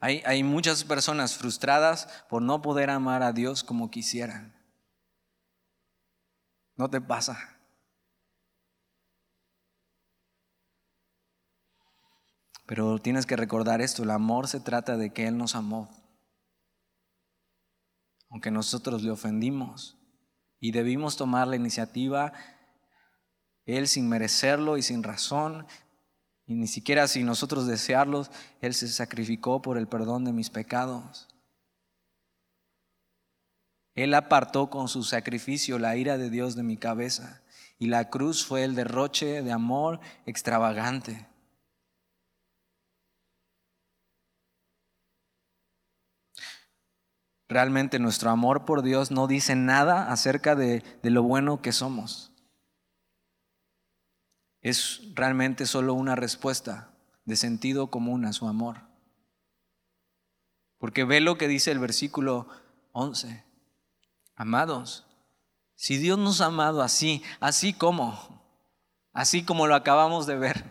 Hay, 0.00 0.42
muchas 0.42 0.84
personas 0.84 1.36
frustradas 1.36 2.06
por 2.28 2.42
no 2.42 2.60
poder 2.60 2.90
amar 2.90 3.22
a 3.22 3.32
Dios 3.32 3.64
como 3.64 3.90
quisieran. 3.90 4.54
¿No 6.76 6.90
te 6.90 7.00
pasa? 7.00 7.58
Pero 12.66 12.98
tienes 12.98 13.26
que 13.26 13.36
recordar 13.36 13.80
esto, 13.80 14.02
el 14.02 14.10
amor 14.10 14.48
se 14.48 14.60
trata 14.60 14.96
de 14.96 15.12
que 15.12 15.26
Él 15.28 15.38
nos 15.38 15.54
amó, 15.54 15.88
aunque 18.28 18.50
nosotros 18.50 19.02
le 19.02 19.12
ofendimos 19.12 19.96
y 20.58 20.72
debimos 20.72 21.16
tomar 21.16 21.46
la 21.46 21.56
iniciativa, 21.56 22.32
Él 23.64 23.86
sin 23.86 24.08
merecerlo 24.08 24.76
y 24.76 24.82
sin 24.82 25.04
razón, 25.04 25.66
y 26.46 26.54
ni 26.54 26.68
siquiera 26.68 27.08
sin 27.08 27.26
nosotros 27.26 27.66
desearlos, 27.66 28.30
Él 28.60 28.72
se 28.72 28.88
sacrificó 28.88 29.60
por 29.60 29.78
el 29.78 29.88
perdón 29.88 30.24
de 30.24 30.32
mis 30.32 30.48
pecados. 30.48 31.26
Él 33.96 34.14
apartó 34.14 34.70
con 34.70 34.88
su 34.88 35.02
sacrificio 35.02 35.78
la 35.78 35.96
ira 35.96 36.18
de 36.18 36.30
Dios 36.30 36.54
de 36.54 36.62
mi 36.62 36.76
cabeza. 36.76 37.42
Y 37.78 37.88
la 37.88 38.10
cruz 38.10 38.46
fue 38.46 38.62
el 38.62 38.74
derroche 38.74 39.42
de 39.42 39.52
amor 39.52 40.00
extravagante. 40.24 41.26
Realmente 47.48 47.98
nuestro 47.98 48.30
amor 48.30 48.64
por 48.64 48.82
Dios 48.82 49.10
no 49.10 49.26
dice 49.26 49.56
nada 49.56 50.12
acerca 50.12 50.54
de, 50.54 50.82
de 51.02 51.10
lo 51.10 51.22
bueno 51.22 51.60
que 51.62 51.72
somos 51.72 52.25
es 54.68 55.00
realmente 55.14 55.64
solo 55.64 55.94
una 55.94 56.16
respuesta 56.16 56.90
de 57.24 57.36
sentido 57.36 57.86
común 57.86 58.24
a 58.24 58.32
su 58.32 58.48
amor. 58.48 58.80
Porque 60.78 61.04
ve 61.04 61.20
lo 61.20 61.38
que 61.38 61.46
dice 61.46 61.70
el 61.70 61.78
versículo 61.78 62.48
11. 62.90 63.44
Amados, 64.34 65.06
si 65.76 65.98
Dios 65.98 66.18
nos 66.18 66.40
ha 66.40 66.46
amado 66.46 66.82
así, 66.82 67.22
así 67.38 67.74
como, 67.74 68.42
así 69.12 69.44
como 69.44 69.68
lo 69.68 69.76
acabamos 69.76 70.26
de 70.26 70.36
ver, 70.36 70.64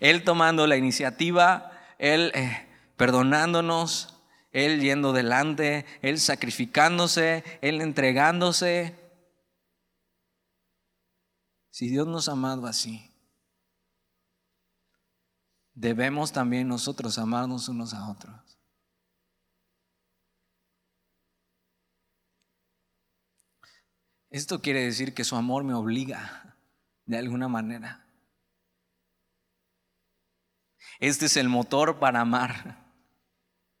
Él 0.00 0.24
tomando 0.24 0.66
la 0.66 0.76
iniciativa, 0.76 1.70
Él 1.98 2.32
eh, 2.34 2.66
perdonándonos, 2.96 4.20
Él 4.50 4.80
yendo 4.80 5.12
delante, 5.12 5.86
Él 6.02 6.18
sacrificándose, 6.18 7.44
Él 7.60 7.82
entregándose. 7.82 8.98
Si 11.70 11.88
Dios 11.88 12.08
nos 12.08 12.28
ha 12.28 12.32
amado 12.32 12.66
así, 12.66 13.11
debemos 15.74 16.32
también 16.32 16.68
nosotros 16.68 17.18
amarnos 17.18 17.68
unos 17.68 17.94
a 17.94 18.10
otros. 18.10 18.58
Esto 24.30 24.62
quiere 24.62 24.84
decir 24.84 25.12
que 25.12 25.24
su 25.24 25.36
amor 25.36 25.62
me 25.62 25.74
obliga 25.74 26.56
de 27.04 27.18
alguna 27.18 27.48
manera. 27.48 28.06
Este 31.00 31.26
es 31.26 31.36
el 31.36 31.48
motor 31.48 31.98
para 31.98 32.20
amar, 32.20 32.94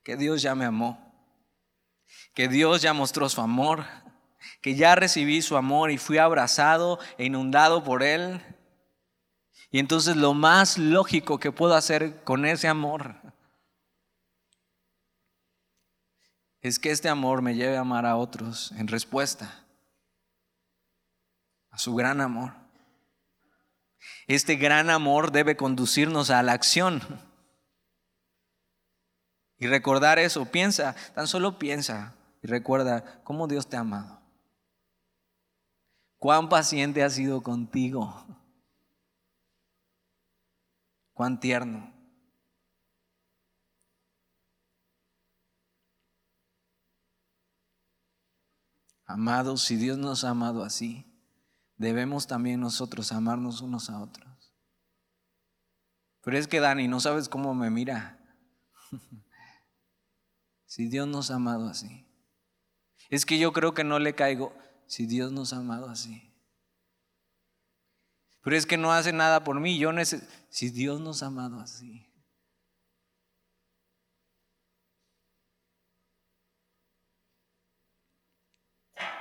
que 0.02 0.16
Dios 0.16 0.42
ya 0.42 0.54
me 0.54 0.64
amó, 0.64 1.14
que 2.34 2.48
Dios 2.48 2.82
ya 2.82 2.92
mostró 2.92 3.28
su 3.28 3.40
amor, 3.40 3.86
que 4.60 4.74
ya 4.74 4.94
recibí 4.94 5.40
su 5.40 5.56
amor 5.56 5.90
y 5.90 5.98
fui 5.98 6.18
abrazado 6.18 6.98
e 7.16 7.26
inundado 7.26 7.84
por 7.84 8.02
Él 8.02 8.42
y 9.72 9.78
entonces 9.78 10.16
lo 10.16 10.34
más 10.34 10.76
lógico 10.76 11.40
que 11.40 11.50
puedo 11.50 11.74
hacer 11.74 12.22
con 12.24 12.44
ese 12.44 12.68
amor 12.68 13.16
es 16.60 16.78
que 16.78 16.90
este 16.90 17.08
amor 17.08 17.40
me 17.40 17.54
lleve 17.54 17.78
a 17.78 17.80
amar 17.80 18.04
a 18.04 18.16
otros 18.16 18.70
en 18.72 18.86
respuesta 18.86 19.64
a 21.70 21.78
su 21.78 21.94
gran 21.94 22.20
amor. 22.20 22.52
Este 24.26 24.56
gran 24.56 24.90
amor 24.90 25.32
debe 25.32 25.56
conducirnos 25.56 26.28
a 26.28 26.42
la 26.42 26.52
acción. 26.52 27.00
Y 29.56 29.68
recordar 29.68 30.18
eso, 30.18 30.44
piensa, 30.44 30.94
tan 31.14 31.26
solo 31.26 31.58
piensa 31.58 32.14
y 32.42 32.46
recuerda 32.46 33.22
cómo 33.24 33.48
Dios 33.48 33.68
te 33.68 33.78
ha 33.78 33.80
amado. 33.80 34.20
Cuán 36.18 36.50
paciente 36.50 37.02
ha 37.02 37.08
sido 37.08 37.42
contigo 37.42 38.41
tierno. 41.40 41.92
Amados, 49.04 49.62
si 49.62 49.76
Dios 49.76 49.98
nos 49.98 50.24
ha 50.24 50.30
amado 50.30 50.64
así, 50.64 51.04
debemos 51.76 52.26
también 52.26 52.60
nosotros 52.60 53.12
amarnos 53.12 53.60
unos 53.60 53.90
a 53.90 54.00
otros. 54.00 54.54
Pero 56.22 56.38
es 56.38 56.48
que 56.48 56.60
Dani, 56.60 56.88
no 56.88 57.00
sabes 57.00 57.28
cómo 57.28 57.54
me 57.54 57.68
mira. 57.68 58.18
si 60.66 60.88
Dios 60.88 61.06
nos 61.06 61.30
ha 61.30 61.34
amado 61.34 61.68
así. 61.68 62.06
Es 63.10 63.26
que 63.26 63.38
yo 63.38 63.52
creo 63.52 63.74
que 63.74 63.84
no 63.84 63.98
le 63.98 64.14
caigo 64.14 64.56
si 64.86 65.06
Dios 65.06 65.30
nos 65.32 65.52
ha 65.52 65.58
amado 65.58 65.90
así. 65.90 66.31
Pero 68.42 68.56
es 68.56 68.66
que 68.66 68.76
no 68.76 68.92
hace 68.92 69.12
nada 69.12 69.44
por 69.44 69.60
mí. 69.60 69.78
Yo 69.78 69.92
necesito, 69.92 70.30
si 70.48 70.70
Dios 70.70 71.00
nos 71.00 71.22
ha 71.22 71.26
amado 71.26 71.60
así. 71.60 72.08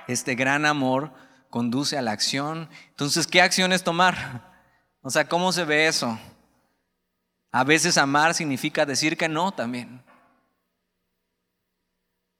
Este 0.07 0.35
gran 0.35 0.65
amor 0.65 1.13
conduce 1.49 1.97
a 1.97 2.01
la 2.01 2.11
acción. 2.11 2.69
Entonces, 2.89 3.27
¿qué 3.27 3.41
acciones 3.41 3.83
tomar? 3.83 4.51
O 5.01 5.09
sea, 5.09 5.27
¿cómo 5.27 5.51
se 5.51 5.63
ve 5.63 5.87
eso? 5.87 6.19
A 7.51 7.63
veces 7.63 7.97
amar 7.97 8.33
significa 8.33 8.85
decir 8.85 9.17
que 9.17 9.29
no 9.29 9.51
también. 9.51 10.03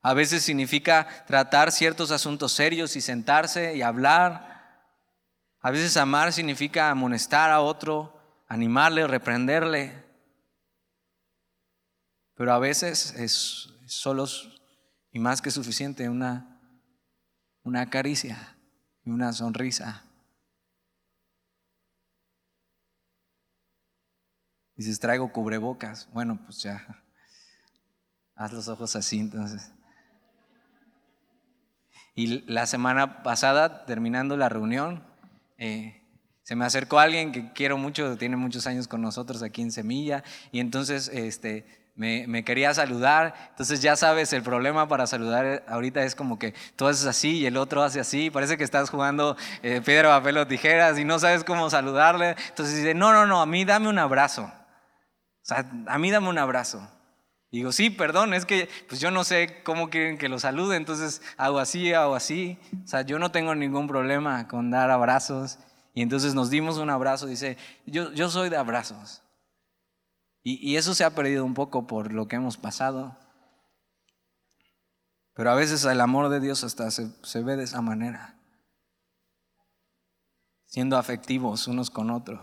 A 0.02 0.14
veces 0.14 0.44
significa 0.44 1.26
tratar 1.28 1.72
ciertos 1.72 2.10
asuntos 2.12 2.54
serios 2.54 2.96
y 2.96 3.02
sentarse 3.02 3.76
y 3.76 3.84
hablar. 3.84 4.51
A 5.62 5.70
veces 5.70 5.96
amar 5.98 6.34
significa 6.34 6.90
amonestar 6.90 7.52
a 7.52 7.62
otro, 7.62 8.20
animarle, 8.48 9.06
reprenderle. 9.06 10.04
Pero 12.36 12.54
a 12.54 12.60
veces 12.60 13.14
es 13.14 13.70
solo 13.86 14.26
y 15.12 15.20
más 15.20 15.42
que 15.42 15.52
suficiente 15.52 16.10
una, 16.10 16.60
una 17.64 17.90
caricia 17.90 18.58
y 19.06 19.12
una 19.12 19.34
sonrisa. 19.34 20.04
Dices, 24.76 25.00
traigo 25.00 25.32
cubrebocas. 25.32 26.10
Bueno, 26.12 26.40
pues 26.44 26.64
ya, 26.64 27.04
haz 28.36 28.52
los 28.52 28.68
ojos 28.68 28.96
así 28.96 29.20
entonces. 29.20 29.72
Y 32.16 32.42
la 32.52 32.66
semana 32.66 33.22
pasada, 33.22 33.86
terminando 33.86 34.38
la 34.38 34.50
reunión, 34.50 35.11
eh, 35.62 36.02
se 36.42 36.56
me 36.56 36.66
acercó 36.66 36.98
alguien 36.98 37.32
que 37.32 37.54
quiero 37.54 37.78
mucho, 37.78 38.18
tiene 38.18 38.36
muchos 38.36 38.66
años 38.66 38.88
con 38.88 39.00
nosotros 39.00 39.44
aquí 39.44 39.62
en 39.62 39.72
Semilla, 39.72 40.24
y 40.52 40.60
entonces 40.60 41.08
este, 41.14 41.92
me, 41.96 42.44
quería 42.44 42.74
saludar. 42.74 43.36
Entonces 43.52 43.80
ya 43.80 43.96
sabes, 43.96 44.34
el 44.34 44.42
problema 44.42 44.88
para 44.88 45.06
saludar 45.06 45.64
ahorita 45.68 46.04
es 46.04 46.16
como 46.16 46.40
que 46.40 46.56
tú 46.76 46.88
haces 46.88 47.06
así 47.06 47.38
y 47.38 47.46
el 47.46 47.58
otro 47.58 47.84
hace 47.84 48.00
así. 48.00 48.32
Parece 48.32 48.58
que 48.58 48.64
estás 48.64 48.90
jugando 48.90 49.38
eh, 49.62 49.82
piedra, 49.86 50.10
papel 50.10 50.40
o 50.40 50.48
tijeras 50.48 50.98
y 50.98 51.06
no 51.06 51.20
sabes 51.20 51.44
cómo 51.44 51.70
saludarle. 51.70 52.36
Entonces 52.50 52.78
dice, 52.78 52.96
no, 52.96 53.14
no, 53.14 53.28
no, 53.28 53.40
a 53.40 53.46
mí 53.46 53.64
dame 53.64 53.88
un 53.88 54.00
abrazo. 54.00 54.44
O 54.44 55.44
sea, 55.44 55.70
a 55.86 56.00
mí 56.00 56.10
dame 56.10 56.28
un 56.28 56.40
abrazo. 56.40 56.90
Digo, 57.52 57.74
sí, 57.74 57.90
perdón, 57.90 58.34
es 58.34 58.46
que 58.46 58.70
pues 58.88 59.02
yo 59.02 59.12
no 59.12 59.26
sé 59.26 59.62
cómo 59.64 59.90
quieren 59.90 60.18
que 60.18 60.30
lo 60.30 60.40
salude, 60.40 60.78
entonces 60.78 61.22
hago 61.36 61.60
así, 61.60 61.94
hago 61.94 62.16
así. 62.16 62.58
O 62.86 62.88
sea, 62.88 63.02
yo 63.02 63.20
no 63.20 63.32
tengo 63.32 63.54
ningún 63.56 63.88
problema 63.88 64.48
con 64.48 64.72
dar 64.72 64.90
abrazos. 64.90 65.60
Y 65.94 66.02
entonces 66.02 66.34
nos 66.34 66.50
dimos 66.50 66.78
un 66.78 66.90
abrazo, 66.90 67.28
dice, 67.28 67.58
yo, 67.86 68.14
yo 68.14 68.30
soy 68.30 68.50
de 68.50 68.56
abrazos. 68.56 69.22
Y, 70.44 70.66
y 70.66 70.78
eso 70.78 70.96
se 70.96 71.04
ha 71.04 71.14
perdido 71.14 71.44
un 71.44 71.54
poco 71.54 71.88
por 71.88 72.14
lo 72.14 72.30
que 72.30 72.38
hemos 72.38 72.56
pasado. 72.56 73.18
Pero 75.34 75.52
a 75.52 75.56
veces 75.56 75.84
el 75.84 76.00
amor 76.00 76.30
de 76.30 76.40
Dios 76.40 76.64
hasta 76.64 76.90
se, 76.90 77.10
se 77.24 77.44
ve 77.44 77.58
de 77.58 77.64
esa 77.64 77.82
manera, 77.82 78.36
siendo 80.66 80.98
afectivos 80.98 81.68
unos 81.68 81.90
con 81.90 82.12
otros. 82.12 82.40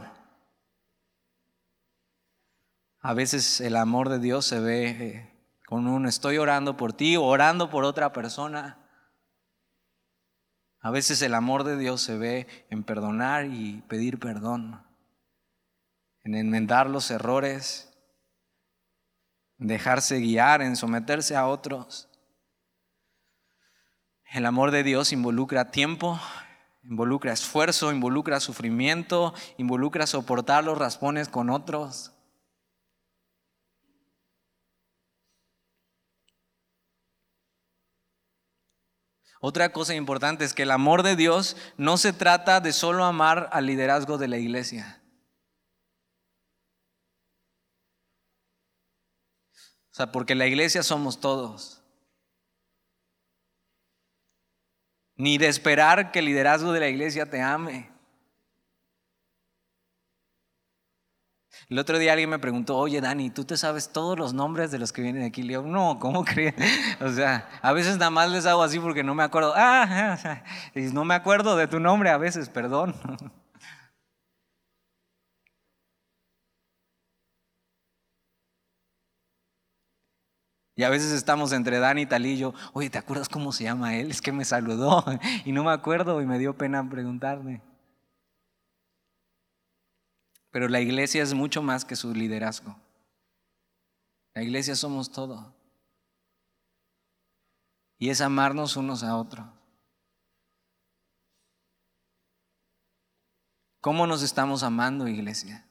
A 3.01 3.15
veces 3.15 3.61
el 3.61 3.77
amor 3.77 4.09
de 4.09 4.19
Dios 4.19 4.45
se 4.45 4.59
ve 4.59 4.89
eh, 4.89 5.39
con 5.67 5.87
un 5.87 6.07
estoy 6.07 6.39
orando 6.39 6.77
por 6.77 6.93
ti, 6.93 7.17
orando 7.17 7.71
por 7.71 7.85
otra 7.85 8.13
persona. 8.13 8.79
A 10.81 10.91
veces 10.91 11.23
el 11.23 11.35
amor 11.35 11.65
de 11.65 11.77
Dios 11.77 12.01
se 12.01 12.17
ve 12.17 12.47
en 12.71 12.83
perdonar 12.83 13.47
y 13.47 13.83
pedir 13.89 14.19
perdón, 14.19 14.85
en 16.25 16.35
enmendar 16.35 16.89
los 16.89 17.11
errores, 17.11 17.93
en 19.59 19.69
dejarse 19.69 20.19
guiar, 20.19 20.63
en 20.63 20.77
someterse 20.77 21.37
a 21.37 21.47
otros. 21.47 22.09
El 24.33 24.45
amor 24.45 24.73
de 24.73 24.83
Dios 24.83 25.13
involucra 25.13 25.71
tiempo, 25.71 26.21
involucra 26.83 27.33
esfuerzo, 27.33 27.93
involucra 27.93 28.41
sufrimiento, 28.41 29.35
involucra 29.57 30.07
soportar 30.07 30.65
los 30.65 30.79
raspones 30.79 31.29
con 31.29 31.49
otros. 31.49 32.18
Otra 39.41 39.73
cosa 39.73 39.95
importante 39.95 40.45
es 40.45 40.53
que 40.53 40.65
el 40.65 40.71
amor 40.71 41.03
de 41.03 41.15
Dios 41.15 41.57
no 41.77 41.97
se 41.97 42.13
trata 42.13 42.61
de 42.61 42.73
solo 42.73 43.05
amar 43.05 43.49
al 43.53 43.67
liderazgo 43.67 44.19
de 44.19 44.29
la 44.29 44.39
iglesia. 44.39 45.01
O 49.91 49.95
sea, 49.99 50.11
porque 50.11 50.35
la 50.35 50.47
iglesia 50.47 50.83
somos 50.83 51.21
todos. 51.21 51.83
Ni 55.15 55.39
de 55.39 55.49
esperar 55.49 56.13
que 56.13 56.21
el 56.21 56.27
liderazgo 56.27 56.73
de 56.73 56.81
la 56.81 56.89
iglesia 56.89 57.29
te 57.29 57.41
ame. 57.41 57.98
El 61.71 61.79
otro 61.79 61.99
día 61.99 62.13
alguien 62.13 62.31
me 62.31 62.39
preguntó, 62.39 62.79
oye 62.79 63.01
Dani, 63.01 63.29
¿tú 63.29 63.45
te 63.45 63.59
sabes 63.59 63.91
todos 63.93 64.19
los 64.19 64.33
nombres 64.33 64.71
de 64.71 64.79
los 64.79 64.91
que 64.91 65.03
vienen 65.03 65.25
aquí? 65.25 65.43
Le 65.43 65.61
no, 65.63 65.99
¿cómo 66.01 66.25
crees? 66.25 66.55
O 67.01 67.11
sea, 67.11 67.47
a 67.61 67.73
veces 67.73 67.99
nada 67.99 68.11
más 68.11 68.31
les 68.31 68.47
hago 68.47 68.63
así 68.63 68.79
porque 68.81 69.05
no 69.05 69.15
me 69.15 69.23
acuerdo. 69.23 69.53
Ah, 69.55 70.43
no 70.75 71.05
me 71.05 71.15
acuerdo 71.15 71.57
de 71.57 71.67
tu 71.69 71.79
nombre 71.79 72.09
a 72.11 72.17
veces, 72.19 72.49
perdón. 72.49 72.95
Y 80.77 80.85
a 80.85 80.91
veces 80.91 81.11
estamos 81.11 81.51
entre 81.53 81.81
Dani 81.81 82.03
y 82.03 82.07
Talillo, 82.07 82.55
oye, 82.73 82.89
¿te 82.89 82.99
acuerdas 82.99 83.29
cómo 83.29 83.51
se 83.51 83.65
llama 83.65 83.97
él? 83.97 84.13
Es 84.13 84.23
que 84.23 84.31
me 84.31 84.45
saludó 84.45 85.05
y 85.45 85.51
no 85.51 85.65
me 85.65 85.73
acuerdo 85.73 86.23
y 86.23 86.27
me 86.27 86.39
dio 86.39 86.57
pena 86.57 86.89
preguntarme. 86.89 87.68
Pero 90.59 90.69
la 90.69 90.81
iglesia 90.81 91.23
es 91.23 91.35
mucho 91.35 91.63
más 91.63 91.85
que 91.85 91.95
su 91.95 92.13
liderazgo. 92.13 92.77
La 94.35 94.43
iglesia 94.43 94.75
somos 94.75 95.13
todo. 95.13 95.55
Y 97.97 98.11
es 98.11 98.21
amarnos 98.21 98.77
unos 98.77 99.05
a 99.05 99.17
otros. 99.17 99.47
¿Cómo 103.81 104.05
nos 104.09 104.25
estamos 104.25 104.65
amando, 104.65 105.07
iglesia? 105.07 105.65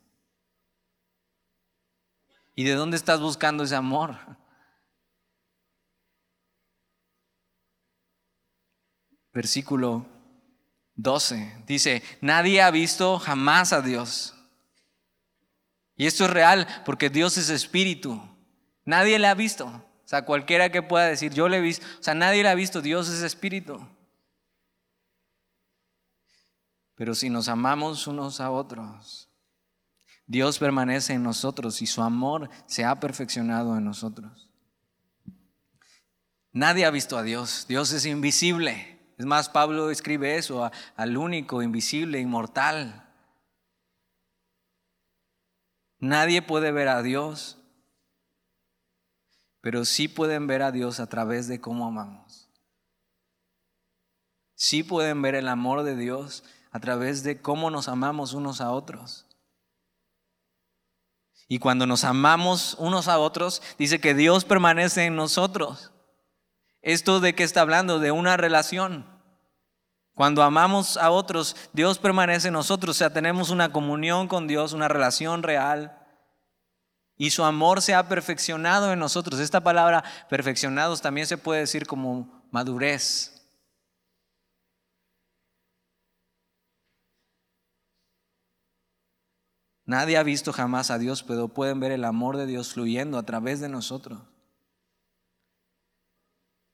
¿Y 2.55 2.63
de 2.63 2.75
dónde 2.75 2.95
estás 2.95 3.19
buscando 3.19 3.65
ese 3.65 3.75
amor? 3.75 4.15
Versículo 9.33 10.05
12 10.95 11.65
dice, 11.67 12.01
nadie 12.21 12.61
ha 12.61 12.71
visto 12.71 13.19
jamás 13.19 13.73
a 13.73 13.81
Dios. 13.81 14.33
Y 15.97 16.05
esto 16.05 16.25
es 16.25 16.29
real 16.29 16.67
porque 16.85 17.09
Dios 17.09 17.37
es 17.37 17.49
espíritu. 17.49 18.21
Nadie 18.85 19.19
le 19.19 19.27
ha 19.27 19.33
visto. 19.33 19.65
O 19.65 20.07
sea, 20.07 20.23
cualquiera 20.23 20.71
que 20.71 20.81
pueda 20.81 21.07
decir, 21.07 21.33
yo 21.33 21.49
le 21.49 21.57
he 21.57 21.61
visto. 21.61 21.85
O 21.99 22.03
sea, 22.03 22.13
nadie 22.13 22.43
le 22.43 22.49
ha 22.49 22.55
visto. 22.55 22.81
Dios 22.81 23.09
es 23.09 23.23
espíritu. 23.23 23.85
Pero 26.95 27.13
si 27.13 27.29
nos 27.29 27.47
amamos 27.47 28.07
unos 28.07 28.39
a 28.39 28.51
otros, 28.51 29.29
Dios 30.25 30.59
permanece 30.59 31.13
en 31.13 31.23
nosotros 31.23 31.81
y 31.81 31.87
su 31.87 32.01
amor 32.01 32.49
se 32.65 32.85
ha 32.85 32.99
perfeccionado 32.99 33.75
en 33.77 33.83
nosotros. 33.83 34.49
Nadie 36.51 36.85
ha 36.85 36.91
visto 36.91 37.17
a 37.17 37.23
Dios. 37.23 37.65
Dios 37.67 37.91
es 37.91 38.05
invisible. 38.05 38.99
Es 39.17 39.25
más, 39.25 39.49
Pablo 39.49 39.89
escribe 39.89 40.37
eso 40.37 40.71
al 40.95 41.17
único, 41.17 41.61
invisible, 41.61 42.19
inmortal. 42.19 43.06
Nadie 45.99 46.41
puede 46.41 46.71
ver 46.71 46.89
a 46.89 47.01
Dios, 47.01 47.57
pero 49.61 49.85
sí 49.85 50.07
pueden 50.07 50.47
ver 50.47 50.61
a 50.61 50.71
Dios 50.71 50.99
a 50.99 51.07
través 51.07 51.47
de 51.47 51.59
cómo 51.59 51.87
amamos. 51.87 52.49
Sí 54.55 54.83
pueden 54.83 55.21
ver 55.21 55.35
el 55.35 55.47
amor 55.47 55.83
de 55.83 55.95
Dios 55.95 56.43
a 56.71 56.79
través 56.79 57.23
de 57.23 57.41
cómo 57.41 57.71
nos 57.71 57.87
amamos 57.87 58.33
unos 58.33 58.61
a 58.61 58.71
otros. 58.71 59.25
Y 61.47 61.59
cuando 61.59 61.87
nos 61.87 62.03
amamos 62.03 62.75
unos 62.77 63.07
a 63.07 63.19
otros, 63.19 63.61
dice 63.77 63.99
que 63.99 64.13
Dios 64.13 64.45
permanece 64.45 65.05
en 65.05 65.15
nosotros. 65.15 65.91
¿Esto 66.81 67.19
de 67.19 67.35
qué 67.35 67.43
está 67.43 67.61
hablando? 67.61 67.99
De 67.99 68.11
una 68.11 68.37
relación. 68.37 69.16
Cuando 70.17 70.41
amamos 70.41 70.97
a 70.97 71.11
otros, 71.11 71.55
Dios 71.73 71.99
permanece 71.99 72.47
en 72.47 72.55
nosotros, 72.55 72.95
o 72.95 72.97
sea, 72.97 73.13
tenemos 73.13 73.51
una 73.51 73.71
comunión 73.71 74.27
con 74.27 74.47
Dios, 74.47 74.73
una 74.73 74.87
relación 74.87 75.43
real. 75.43 75.95
Y 77.17 77.29
su 77.29 77.43
amor 77.43 77.83
se 77.83 77.93
ha 77.93 78.09
perfeccionado 78.09 78.91
en 78.91 78.97
nosotros. 78.97 79.39
Esta 79.39 79.61
palabra 79.61 80.03
perfeccionados 80.27 81.03
también 81.03 81.27
se 81.27 81.37
puede 81.37 81.59
decir 81.59 81.85
como 81.85 82.43
madurez. 82.49 83.47
Nadie 89.85 90.17
ha 90.17 90.23
visto 90.23 90.51
jamás 90.51 90.89
a 90.89 90.97
Dios, 90.97 91.21
pero 91.21 91.47
pueden 91.47 91.79
ver 91.79 91.91
el 91.91 92.03
amor 92.03 92.37
de 92.37 92.47
Dios 92.47 92.73
fluyendo 92.73 93.19
a 93.19 93.23
través 93.23 93.59
de 93.59 93.69
nosotros. 93.69 94.19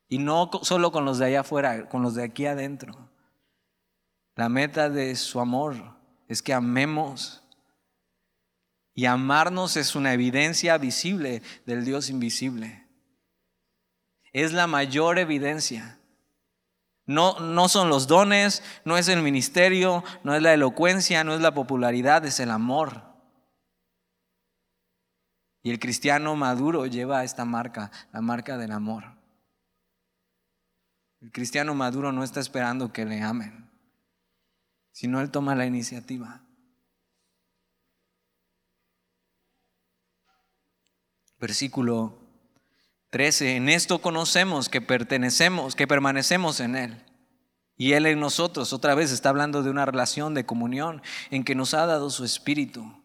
Y 0.08 0.20
no 0.20 0.50
solo 0.62 0.94
con 0.94 1.04
los 1.04 1.20
de 1.20 1.26
allá 1.26 1.42
afuera, 1.42 1.90
con 1.90 2.04
los 2.04 2.16
de 2.16 2.24
aquí 2.24 2.46
adentro. 2.46 3.12
La 4.36 4.50
meta 4.50 4.90
de 4.90 5.16
su 5.16 5.40
amor 5.40 5.76
es 6.28 6.42
que 6.42 6.54
amemos. 6.54 7.44
Y 8.96 9.06
amarnos 9.06 9.76
es 9.78 9.96
una 9.96 10.14
evidencia 10.14 10.78
visible 10.78 11.42
del 11.66 11.84
Dios 11.84 12.10
invisible. 12.10 12.88
Es 14.32 14.54
la 14.54 14.68
mayor 14.68 15.20
evidencia. 15.20 16.00
No, 17.06 17.40
no 17.40 17.68
son 17.70 17.90
los 17.90 18.08
dones, 18.08 18.64
no 18.86 18.98
es 18.98 19.08
el 19.10 19.22
ministerio, 19.22 20.04
no 20.24 20.36
es 20.36 20.42
la 20.42 20.54
elocuencia, 20.54 21.24
no 21.24 21.34
es 21.34 21.42
la 21.42 21.54
popularidad, 21.54 22.26
es 22.26 22.40
el 22.40 22.50
amor. 22.50 23.14
Y 25.64 25.72
el 25.72 25.80
cristiano 25.80 26.36
maduro 26.36 26.86
lleva 26.86 27.24
esta 27.24 27.46
marca, 27.46 27.92
la 28.12 28.22
marca 28.22 28.58
del 28.58 28.72
amor. 28.72 29.18
El 31.22 31.32
cristiano 31.32 31.74
maduro 31.74 32.12
no 32.12 32.24
está 32.24 32.40
esperando 32.42 32.92
que 32.92 33.06
le 33.06 33.22
amen, 33.22 33.70
sino 34.94 35.20
él 35.20 35.32
toma 35.32 35.56
la 35.56 35.66
iniciativa. 35.66 36.42
Versículo 41.40 42.18
13, 43.10 43.58
en 43.58 43.68
esto 43.68 44.02
conocemos 44.02 44.70
que 44.70 44.80
pertenecemos, 44.80 45.76
que 45.76 45.88
permanecemos 45.88 46.62
en 46.62 46.78
Él. 46.78 47.04
Y 47.76 47.94
Él 47.94 48.06
en 48.06 48.20
nosotros, 48.20 48.72
otra 48.72 48.96
vez 48.96 49.12
está 49.12 49.30
hablando 49.30 49.62
de 49.62 49.70
una 49.70 49.86
relación 49.86 50.34
de 50.34 50.46
comunión 50.46 51.02
en 51.32 51.44
que 51.44 51.54
nos 51.54 51.74
ha 51.74 51.86
dado 51.86 52.10
su 52.10 52.24
Espíritu. 52.24 53.04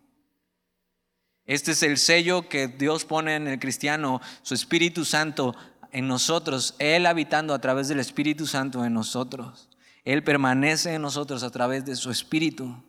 Este 1.47 1.73
es 1.73 1.83
el 1.83 1.99
sello 1.99 2.49
que 2.49 2.69
Dios 2.69 3.05
pone 3.05 3.35
en 3.35 3.49
el 3.49 3.59
cristiano, 3.59 4.21
su 4.43 4.55
Espíritu 4.55 5.05
Santo 5.05 5.57
en 5.91 6.07
nosotros, 6.07 6.77
Él 6.79 7.07
habitando 7.07 7.55
a 7.55 7.61
través 7.61 7.89
del 7.89 7.99
Espíritu 7.99 8.47
Santo 8.47 8.85
en 8.85 8.95
nosotros. 8.95 9.68
Él 10.09 10.25
permanece 10.25 10.95
en 10.95 11.03
nosotros 11.03 11.43
a 11.43 11.51
través 11.51 11.85
de 11.85 11.95
su 11.95 12.11
Espíritu. 12.11 12.83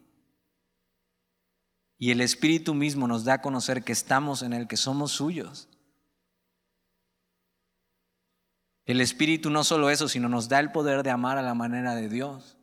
Y 1.97 2.11
el 2.11 2.21
Espíritu 2.21 2.73
mismo 2.73 3.09
nos 3.09 3.25
da 3.25 3.33
a 3.33 3.41
conocer 3.41 3.83
que 3.83 3.91
estamos 3.91 4.41
en 4.41 4.53
Él, 4.53 4.69
que 4.69 4.77
somos 4.77 5.11
suyos. 5.11 5.67
El 8.85 9.01
Espíritu 9.01 9.49
no 9.49 9.65
solo 9.65 9.89
eso, 9.89 10.07
sino 10.07 10.29
nos 10.29 10.47
da 10.47 10.61
el 10.61 10.71
poder 10.71 11.03
de 11.03 11.09
amar 11.09 11.37
a 11.37 11.41
la 11.41 11.53
manera 11.53 11.93
de 11.93 12.07
Dios. 12.07 12.55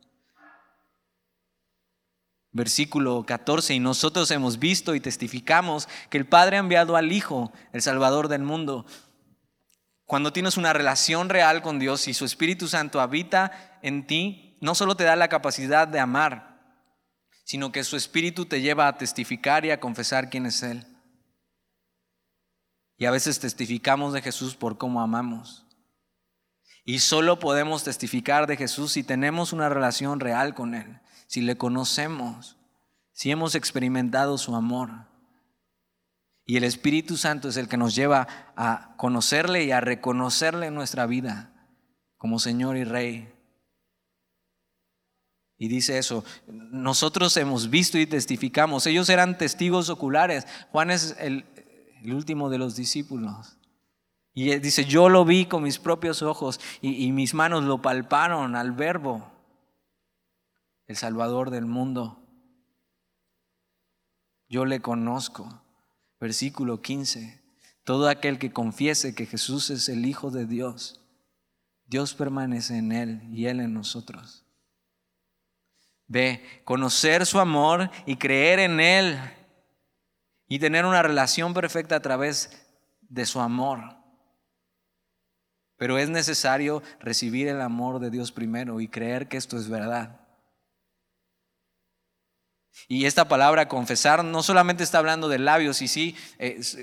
Versículo 2.51 3.27
14, 3.27 3.75
y 3.75 3.79
nosotros 3.79 4.31
hemos 4.31 4.57
visto 4.57 4.95
y 4.95 4.99
testificamos 4.99 5.87
que 6.09 6.17
el 6.17 6.25
Padre 6.25 6.55
ha 6.55 6.61
enviado 6.61 6.95
al 6.95 7.11
Hijo, 7.11 7.51
el 7.73 7.83
Salvador 7.83 8.27
del 8.27 8.41
mundo. 8.41 8.87
Cuando 10.07 10.33
tienes 10.33 10.57
una 10.57 10.73
relación 10.73 11.29
real 11.29 11.61
con 11.61 11.77
Dios 11.77 12.07
y 12.07 12.15
su 12.15 12.25
Espíritu 12.25 12.67
Santo 12.67 13.01
habita 13.01 13.79
en 13.83 14.07
ti, 14.07 14.46
no 14.59 14.75
solo 14.75 14.95
te 14.95 15.03
da 15.03 15.15
la 15.15 15.27
capacidad 15.27 15.87
de 15.87 15.99
amar, 15.99 16.57
sino 17.43 17.71
que 17.71 17.83
su 17.83 17.95
Espíritu 17.95 18.45
te 18.45 18.61
lleva 18.61 18.87
a 18.87 18.97
testificar 18.97 19.65
y 19.65 19.71
a 19.71 19.79
confesar 19.79 20.29
quién 20.29 20.45
es 20.45 20.63
Él. 20.63 20.85
Y 22.97 23.05
a 23.05 23.11
veces 23.11 23.39
testificamos 23.39 24.13
de 24.13 24.21
Jesús 24.21 24.55
por 24.55 24.77
cómo 24.77 25.01
amamos. 25.01 25.65
Y 26.83 26.99
solo 26.99 27.39
podemos 27.39 27.83
testificar 27.83 28.47
de 28.47 28.57
Jesús 28.57 28.93
si 28.93 29.03
tenemos 29.03 29.53
una 29.53 29.69
relación 29.69 30.19
real 30.19 30.55
con 30.55 30.73
Él, 30.73 30.99
si 31.27 31.41
le 31.41 31.57
conocemos, 31.57 32.57
si 33.11 33.29
hemos 33.29 33.55
experimentado 33.55 34.37
su 34.37 34.55
amor. 34.55 35.07
Y 36.45 36.57
el 36.57 36.63
Espíritu 36.63 37.17
Santo 37.17 37.49
es 37.49 37.57
el 37.57 37.67
que 37.67 37.77
nos 37.77 37.93
lleva 37.93 38.27
a 38.55 38.95
conocerle 38.95 39.65
y 39.65 39.71
a 39.71 39.81
reconocerle 39.81 40.67
en 40.67 40.75
nuestra 40.75 41.05
vida 41.05 41.51
como 42.17 42.39
Señor 42.39 42.77
y 42.77 42.83
Rey. 42.83 43.36
Y 45.59 45.67
dice 45.69 45.97
eso, 45.97 46.23
nosotros 46.47 47.35
hemos 47.37 47.69
visto 47.69 47.97
y 47.97 48.05
testificamos. 48.05 48.85
Ellos 48.85 49.09
eran 49.09 49.37
testigos 49.37 49.89
oculares. 49.89 50.45
Juan 50.71 50.91
es 50.91 51.15
el, 51.19 51.45
último 52.05 52.49
de 52.49 52.59
los 52.59 52.75
discípulos. 52.75 53.57
Y 54.33 54.59
dice, 54.59 54.85
yo 54.85 55.09
lo 55.09 55.25
vi 55.25 55.45
con 55.45 55.63
mis 55.63 55.79
propios 55.79 56.21
ojos 56.21 56.59
y, 56.79 57.11
mis 57.11 57.33
manos 57.33 57.63
lo 57.63 57.81
palparon 57.81 58.55
al 58.55 58.71
verbo, 58.71 59.31
el 60.85 60.95
Salvador 60.95 61.49
del 61.49 61.65
mundo. 61.65 62.23
Yo 64.47 64.65
le 64.65 64.79
conozco. 64.79 65.63
Versículo 66.19 66.81
15. 66.81 67.41
Todo 67.83 68.09
aquel 68.09 68.37
que 68.37 68.51
confiese 68.51 69.15
que 69.15 69.25
Jesús 69.25 69.69
es 69.69 69.89
el 69.89 70.05
Hijo 70.05 70.29
de 70.29 70.45
Dios, 70.45 71.01
Dios 71.85 72.13
permanece 72.13 72.77
en 72.77 72.91
Él 72.91 73.21
y 73.31 73.45
Él 73.45 73.59
en 73.59 73.73
nosotros. 73.73 74.46
Ve, 76.07 76.61
conocer 76.63 77.25
su 77.25 77.39
amor 77.39 77.89
y 78.05 78.15
creer 78.15 78.59
en 78.59 78.79
Él 78.79 79.19
y 80.47 80.59
tener 80.59 80.85
una 80.85 81.03
relación 81.03 81.53
perfecta 81.53 81.97
a 81.97 82.01
través 82.01 82.65
de 83.01 83.25
su 83.25 83.39
amor. 83.39 83.95
Pero 85.77 85.97
es 85.97 86.09
necesario 86.09 86.81
recibir 86.99 87.47
el 87.47 87.61
amor 87.61 87.99
de 87.99 88.09
Dios 88.09 88.31
primero 88.31 88.79
y 88.81 88.87
creer 88.87 89.27
que 89.27 89.37
esto 89.37 89.57
es 89.57 89.69
verdad. 89.69 90.21
Y 92.87 93.05
esta 93.05 93.27
palabra 93.27 93.67
confesar 93.67 94.23
no 94.23 94.43
solamente 94.43 94.83
está 94.83 94.99
hablando 94.99 95.27
de 95.27 95.39
labios, 95.39 95.81
y 95.81 95.87
sí, 95.87 96.15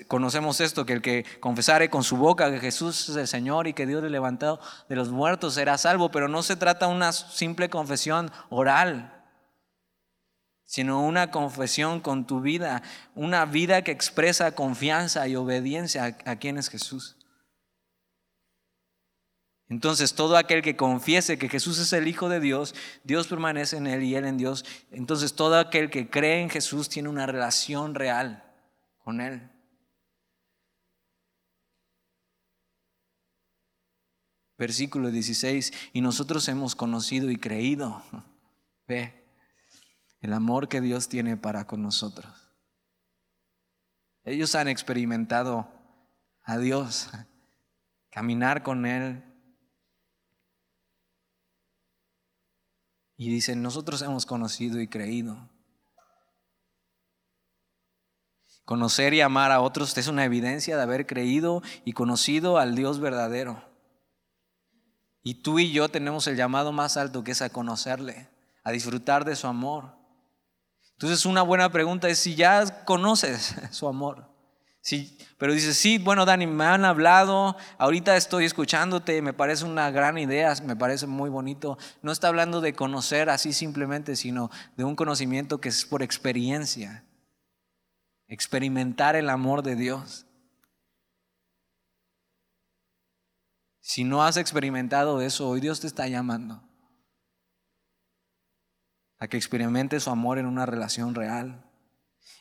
conocemos 0.09 0.61
esto, 0.61 0.85
que 0.85 0.93
el 0.93 1.03
que 1.03 1.25
confesare 1.41 1.89
con 1.89 2.03
su 2.03 2.17
boca 2.17 2.51
que 2.51 2.59
Jesús 2.59 3.09
es 3.09 3.17
el 3.17 3.29
Señor 3.29 3.69
y 3.69 3.75
que 3.75 3.87
Dios 3.87 4.03
le 4.03 4.11
levantado 4.11 4.61
de 4.89 4.97
los 4.97 5.11
muertos 5.11 5.55
será 5.55 5.79
salvo, 5.79 6.11
pero 6.11 6.29
no 6.29 6.43
se 6.43 6.57
trata 6.57 6.89
de 6.89 6.95
una 6.95 7.13
simple 7.13 7.71
confesión 7.71 8.31
oral, 8.51 9.14
sino 10.75 11.01
una 11.05 11.31
confesión 11.31 12.01
con 12.01 12.27
tu 12.27 12.41
vida, 12.41 12.83
una 13.15 13.45
vida 13.45 13.83
que 13.83 13.93
expresa 13.93 14.57
confianza 14.57 15.29
y 15.29 15.37
obediencia 15.37 16.19
a, 16.27 16.33
a 16.33 16.37
quién 16.41 16.59
es 16.59 16.69
Jesús. 16.69 17.17
Entonces, 19.69 20.15
todo 20.15 20.37
aquel 20.37 20.63
que 20.63 20.75
confiese 20.75 21.39
que 21.39 21.49
Jesús 21.49 21.79
es 21.79 21.93
el 21.93 22.09
Hijo 22.09 22.29
de 22.29 22.41
Dios, 22.41 22.75
Dios 23.05 23.29
permanece 23.29 23.77
en 23.77 23.87
él 23.87 24.03
y 24.03 24.17
él 24.17 24.25
en 24.25 24.37
Dios. 24.37 24.65
Entonces, 24.91 25.35
todo 25.35 25.61
aquel 25.61 25.91
que 25.91 26.11
cree 26.11 26.43
en 26.43 26.51
Jesús 26.51 26.89
tiene 26.89 27.09
una 27.09 27.27
relación 27.27 27.95
real 27.95 28.43
con 28.99 29.21
él. 29.21 29.49
Versículo 34.59 35.13
16, 35.13 35.73
y 35.93 36.01
nosotros 36.01 36.49
hemos 36.49 36.75
conocido 36.75 37.31
y 37.31 37.37
creído. 37.37 38.03
Ve 38.89 39.24
el 40.25 40.33
amor 40.33 40.69
que 40.69 40.81
Dios 40.81 41.09
tiene 41.09 41.37
para 41.37 41.67
con 41.67 41.83
nosotros. 41.83 42.51
Ellos 44.25 44.55
han 44.55 44.69
experimentado 44.69 45.69
a 46.43 46.59
Dios, 46.59 47.11
caminar 48.11 48.63
con 48.63 48.87
Él, 48.87 49.23
Y 53.17 53.29
dicen, 53.29 53.63
nosotros 53.63 54.03
hemos 54.03 54.27
conocido 54.27 54.81
y 54.81 54.89
creído. 54.89 55.49
Conocer 58.65 59.15
y 59.15 59.21
amar 59.21 59.53
a 59.53 59.61
otros 59.61 59.97
es 59.97 60.09
una 60.09 60.25
evidencia 60.25 60.77
de 60.77 60.83
haber 60.83 61.07
creído 61.07 61.63
y 61.85 61.93
conocido 61.93 62.59
al 62.59 62.75
Dios 62.75 62.99
verdadero. 62.99 63.63
Y 65.23 65.43
tú 65.43 65.59
y 65.59 65.71
yo 65.71 65.89
tenemos 65.89 66.27
el 66.27 66.37
llamado 66.37 66.73
más 66.73 66.97
alto 66.97 67.23
que 67.23 67.33
es 67.33 67.43
a 67.43 67.51
conocerle, 67.51 68.29
a 68.63 68.73
disfrutar 68.73 69.25
de 69.25 69.37
su 69.37 69.47
amor. 69.47 70.04
Entonces 70.95 71.27
una 71.27 71.43
buena 71.43 71.71
pregunta 71.71 72.09
es 72.09 72.19
si 72.19 72.35
ya 72.35 72.85
conoces 72.85 73.55
su 73.71 73.89
amor. 73.89 74.33
Sí, 74.81 75.17
pero 75.39 75.55
dice, 75.55 75.73
sí, 75.73 75.97
bueno, 75.97 76.27
Dani, 76.27 76.47
me 76.47 76.65
han 76.65 76.85
hablado, 76.85 77.57
ahorita 77.79 78.17
estoy 78.17 78.45
escuchándote, 78.45 79.23
me 79.23 79.33
parece 79.33 79.65
una 79.65 79.91
gran 79.91 80.19
idea, 80.19 80.55
me 80.63 80.77
parece 80.77 81.07
muy 81.07 81.31
bonito. 81.31 81.79
No 82.03 82.13
está 82.13 82.29
hablando 82.29 82.61
de 82.61 82.75
conocer 82.75 83.31
así 83.31 83.55
simplemente, 83.55 84.15
sino 84.15 84.51
de 84.77 84.85
un 84.85 84.95
conocimiento 84.95 85.59
que 85.59 85.71
es 85.71 85.87
por 85.87 86.03
experiencia. 86.03 87.05
experimentar 88.29 89.17
el 89.17 89.31
amor 89.31 89.63
de 89.63 89.77
Dios. 89.77 90.27
Si 93.81 94.05
no 94.05 94.25
has 94.25 94.37
experimentado 94.37 95.21
eso, 95.21 95.49
hoy 95.49 95.61
Dios 95.61 95.81
te 95.81 95.87
está 95.87 96.09
llamando 96.09 96.63
que 99.29 99.37
experimentes 99.37 100.05
su 100.05 100.11
amor 100.11 100.39
en 100.39 100.47
una 100.47 100.67
relación 100.67 101.15
real. 101.15 101.65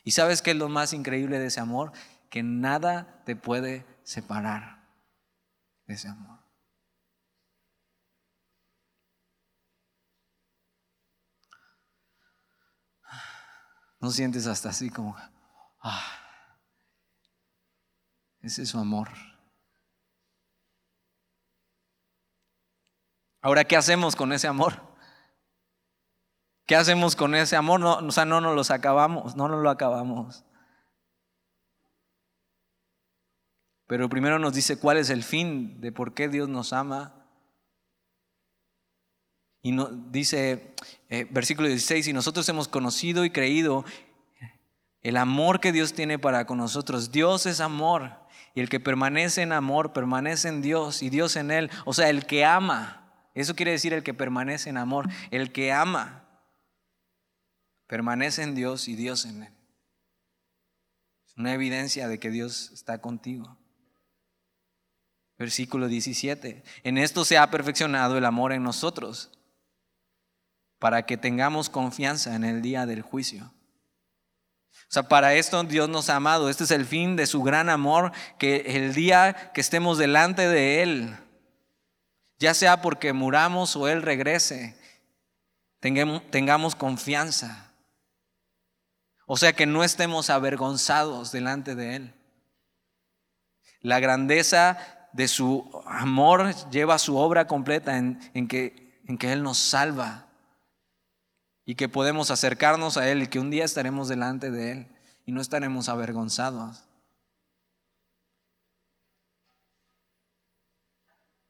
¿Y 0.02 0.12
sabes 0.12 0.42
qué 0.42 0.52
es 0.52 0.56
lo 0.56 0.68
más 0.68 0.92
increíble 0.92 1.38
de 1.38 1.46
ese 1.46 1.60
amor? 1.60 1.92
Que 2.30 2.42
nada 2.42 3.22
te 3.24 3.36
puede 3.36 3.86
separar 4.02 4.84
de 5.86 5.94
ese 5.94 6.08
amor. 6.08 6.40
No 14.00 14.10
sientes 14.10 14.46
hasta 14.46 14.68
así 14.68 14.90
como, 14.90 15.16
ah, 15.82 16.02
ese 18.40 18.62
es 18.62 18.68
su 18.68 18.78
amor. 18.78 19.08
Ahora, 23.40 23.64
¿qué 23.64 23.76
hacemos 23.76 24.14
con 24.14 24.32
ese 24.34 24.46
amor? 24.46 24.93
¿Qué 26.66 26.76
hacemos 26.76 27.14
con 27.16 27.34
ese 27.34 27.56
amor? 27.56 27.80
No, 27.80 27.98
o 27.98 28.10
sea, 28.10 28.24
no 28.24 28.40
nos 28.40 28.54
los 28.54 28.70
acabamos, 28.70 29.36
no 29.36 29.48
nos 29.48 29.62
lo 29.62 29.70
acabamos. 29.70 30.44
Pero 33.86 34.08
primero 34.08 34.38
nos 34.38 34.54
dice 34.54 34.78
cuál 34.78 34.96
es 34.96 35.10
el 35.10 35.22
fin 35.22 35.80
de 35.80 35.92
por 35.92 36.14
qué 36.14 36.28
Dios 36.28 36.48
nos 36.48 36.72
ama. 36.72 37.14
Y 39.60 39.72
no, 39.72 39.86
dice, 39.86 40.74
eh, 41.08 41.26
versículo 41.30 41.68
16, 41.68 42.08
y 42.08 42.12
nosotros 42.12 42.48
hemos 42.48 42.68
conocido 42.68 43.24
y 43.24 43.30
creído 43.30 43.84
el 45.02 45.18
amor 45.18 45.60
que 45.60 45.72
Dios 45.72 45.92
tiene 45.92 46.18
para 46.18 46.46
con 46.46 46.58
nosotros. 46.58 47.12
Dios 47.12 47.44
es 47.44 47.60
amor. 47.60 48.12
Y 48.54 48.60
el 48.60 48.68
que 48.68 48.80
permanece 48.80 49.42
en 49.42 49.52
amor, 49.52 49.92
permanece 49.92 50.48
en 50.48 50.62
Dios 50.62 51.02
y 51.02 51.10
Dios 51.10 51.36
en 51.36 51.50
él. 51.50 51.70
O 51.84 51.92
sea, 51.92 52.08
el 52.08 52.24
que 52.24 52.44
ama. 52.44 53.12
Eso 53.34 53.54
quiere 53.54 53.72
decir 53.72 53.92
el 53.92 54.02
que 54.02 54.14
permanece 54.14 54.70
en 54.70 54.78
amor. 54.78 55.08
El 55.30 55.52
que 55.52 55.72
ama, 55.72 56.23
permanece 57.86 58.42
en 58.42 58.54
Dios 58.54 58.88
y 58.88 58.96
Dios 58.96 59.24
en 59.24 59.44
él. 59.44 59.52
Es 61.26 61.36
una 61.36 61.52
evidencia 61.54 62.08
de 62.08 62.18
que 62.18 62.30
Dios 62.30 62.70
está 62.72 63.00
contigo. 63.00 63.56
Versículo 65.38 65.88
17. 65.88 66.62
En 66.84 66.98
esto 66.98 67.24
se 67.24 67.38
ha 67.38 67.50
perfeccionado 67.50 68.16
el 68.16 68.24
amor 68.24 68.52
en 68.52 68.62
nosotros 68.62 69.30
para 70.78 71.06
que 71.06 71.16
tengamos 71.16 71.70
confianza 71.70 72.34
en 72.34 72.44
el 72.44 72.62
día 72.62 72.86
del 72.86 73.02
juicio. 73.02 73.52
O 74.72 74.92
sea, 74.94 75.04
para 75.04 75.34
esto 75.34 75.62
Dios 75.64 75.88
nos 75.88 76.10
ha 76.10 76.16
amado. 76.16 76.48
Este 76.48 76.64
es 76.64 76.70
el 76.70 76.84
fin 76.84 77.16
de 77.16 77.26
su 77.26 77.42
gran 77.42 77.68
amor, 77.68 78.12
que 78.38 78.56
el 78.66 78.94
día 78.94 79.50
que 79.54 79.60
estemos 79.60 79.98
delante 79.98 80.46
de 80.46 80.82
Él, 80.82 81.16
ya 82.38 82.54
sea 82.54 82.82
porque 82.82 83.12
muramos 83.12 83.76
o 83.76 83.88
Él 83.88 84.02
regrese, 84.02 84.76
tengamos, 85.80 86.74
confianza. 86.74 87.73
O 89.26 89.36
sea, 89.36 89.52
que 89.54 89.66
no 89.66 89.84
estemos 89.84 90.30
avergonzados 90.30 91.32
delante 91.32 91.74
de 91.74 91.96
Él. 91.96 92.14
La 93.80 94.00
grandeza 94.00 94.78
de 95.12 95.28
su 95.28 95.82
amor 95.86 96.54
lleva 96.70 96.98
su 96.98 97.16
obra 97.16 97.46
completa 97.46 97.96
en, 97.96 98.48
que, 98.48 99.00
en 99.06 99.16
que 99.16 99.32
Él 99.32 99.42
nos 99.42 99.58
salva 99.58 100.26
y 101.64 101.76
que 101.76 101.88
podemos 101.88 102.30
acercarnos 102.30 102.96
a 102.96 103.08
Él 103.08 103.22
y 103.22 103.26
que 103.28 103.38
un 103.38 103.50
día 103.50 103.64
estaremos 103.64 104.08
delante 104.08 104.50
de 104.50 104.72
Él 104.72 104.88
y 105.24 105.32
no 105.32 105.40
estaremos 105.40 105.88
avergonzados. 105.88 106.84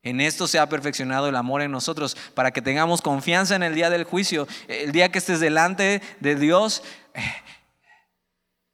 En 0.03 0.21
esto 0.21 0.47
se 0.47 0.59
ha 0.59 0.69
perfeccionado 0.69 1.29
el 1.29 1.37
amor 1.37 1.63
en 1.63 1.71
nosotros 1.71 2.15
para 2.35 2.51
que 2.51 2.61
tengamos 2.61 3.01
confianza 3.01 3.57
en 3.57 3.63
el 3.63 3.75
día 3.75 3.89
del 3.89 4.05
juicio. 4.05 4.47
El 4.69 4.93
día 4.93 5.11
que 5.11 5.19
estés 5.19 5.41
delante 5.41 6.03
de 6.21 6.35
Dios, 6.37 6.83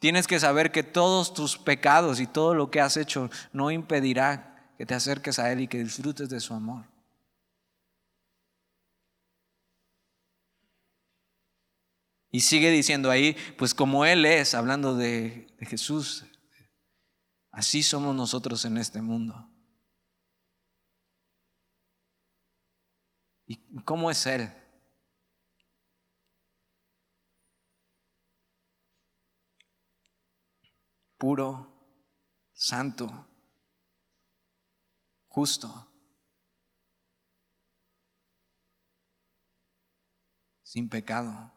tienes 0.01 0.27
que 0.27 0.41
saber 0.41 0.73
que 0.73 0.83
todos 0.83 1.33
tus 1.33 1.57
pecados 1.57 2.19
y 2.19 2.27
todo 2.27 2.55
lo 2.55 2.71
que 2.71 2.81
has 2.81 2.97
hecho 2.97 3.31
no 3.53 3.71
impedirá 3.71 4.73
que 4.77 4.87
te 4.87 4.95
acerques 4.95 5.39
a 5.39 5.53
Él 5.53 5.61
y 5.61 5.69
que 5.69 5.79
disfrutes 5.79 6.29
de 6.29 6.41
su 6.41 6.55
amor. 6.55 6.87
Y 12.33 12.41
sigue 12.41 12.71
diciendo 12.71 13.11
ahí, 13.11 13.37
pues 13.59 13.75
como 13.75 14.05
Él 14.05 14.25
es, 14.25 14.55
hablando 14.55 14.97
de, 14.97 15.49
Jesús, 15.61 16.25
así 17.51 17.83
somos 17.83 18.15
nosotros 18.15 18.65
en 18.65 18.79
este 18.79 19.03
mundo. 19.03 19.49
¿Y 23.47 23.57
cómo 23.85 24.11
es 24.11 24.25
Él? 24.27 24.60
Puro, 31.21 31.71
santo, 32.55 33.29
justo, 35.29 35.69
sin 40.63 40.89
pecado. 40.89 41.53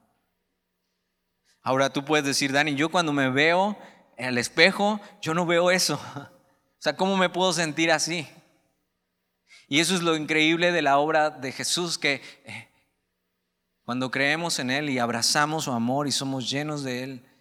Ahora 1.61 1.93
tú 1.93 2.03
puedes 2.03 2.25
decir, 2.25 2.51
Dani, 2.51 2.75
yo 2.75 2.91
cuando 2.91 3.13
me 3.13 3.29
veo 3.29 3.77
en 4.17 4.25
el 4.25 4.37
espejo, 4.37 4.99
yo 5.21 5.33
no 5.33 5.45
veo 5.45 5.71
eso. 5.71 5.97
O 6.75 6.83
sea, 6.83 6.97
¿cómo 6.97 7.15
me 7.15 7.29
puedo 7.29 7.53
sentir 7.53 7.93
así? 7.93 8.27
Y 9.69 9.79
eso 9.79 9.95
es 9.95 10.01
lo 10.01 10.17
increíble 10.17 10.73
de 10.73 10.81
la 10.81 10.97
obra 10.97 11.29
de 11.29 11.53
Jesús, 11.53 11.97
que 11.97 12.21
eh, 12.43 12.69
cuando 13.85 14.11
creemos 14.11 14.59
en 14.59 14.69
Él 14.69 14.89
y 14.89 14.99
abrazamos 14.99 15.63
su 15.63 15.71
amor 15.71 16.09
y 16.09 16.11
somos 16.11 16.49
llenos 16.49 16.83
de 16.83 17.03
Él, 17.03 17.32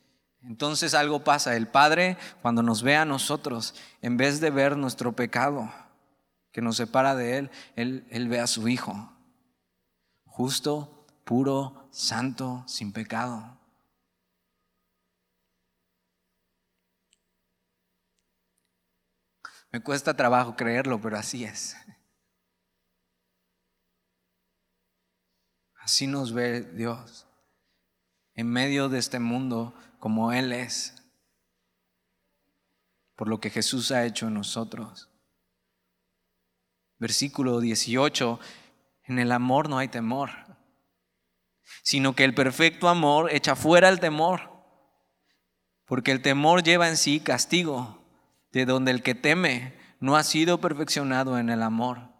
entonces 0.44 0.94
algo 0.94 1.22
pasa. 1.22 1.56
El 1.56 1.68
Padre, 1.68 2.16
cuando 2.40 2.62
nos 2.62 2.82
ve 2.82 2.96
a 2.96 3.04
nosotros, 3.04 3.74
en 4.00 4.16
vez 4.16 4.40
de 4.40 4.50
ver 4.50 4.76
nuestro 4.76 5.12
pecado 5.12 5.72
que 6.50 6.60
nos 6.60 6.76
separa 6.76 7.14
de 7.14 7.38
Él, 7.38 7.50
Él, 7.76 8.28
ve 8.28 8.40
a 8.40 8.46
su 8.46 8.68
Hijo, 8.68 9.12
justo, 10.24 11.06
puro, 11.24 11.88
santo, 11.92 12.64
sin 12.66 12.92
pecado. 12.92 13.58
Me 19.70 19.80
cuesta 19.82 20.14
trabajo 20.14 20.54
creerlo, 20.54 21.00
pero 21.00 21.16
así 21.16 21.44
es. 21.44 21.76
Así 25.76 26.06
nos 26.06 26.32
ve 26.32 26.60
Dios 26.60 27.26
en 28.34 28.48
medio 28.48 28.88
de 28.88 28.98
este 28.98 29.18
mundo 29.18 29.74
como 30.02 30.32
Él 30.32 30.52
es, 30.52 30.96
por 33.14 33.28
lo 33.28 33.38
que 33.38 33.50
Jesús 33.50 33.92
ha 33.92 34.04
hecho 34.04 34.26
en 34.26 34.34
nosotros. 34.34 35.08
Versículo 36.98 37.60
18, 37.60 38.40
en 39.04 39.20
el 39.20 39.30
amor 39.30 39.68
no 39.68 39.78
hay 39.78 39.86
temor, 39.86 40.30
sino 41.84 42.16
que 42.16 42.24
el 42.24 42.34
perfecto 42.34 42.88
amor 42.88 43.32
echa 43.32 43.54
fuera 43.54 43.88
el 43.88 44.00
temor, 44.00 44.50
porque 45.86 46.10
el 46.10 46.20
temor 46.20 46.64
lleva 46.64 46.88
en 46.88 46.96
sí 46.96 47.20
castigo 47.20 48.04
de 48.50 48.66
donde 48.66 48.90
el 48.90 49.04
que 49.04 49.14
teme 49.14 49.78
no 50.00 50.16
ha 50.16 50.24
sido 50.24 50.60
perfeccionado 50.60 51.38
en 51.38 51.48
el 51.48 51.62
amor. 51.62 52.10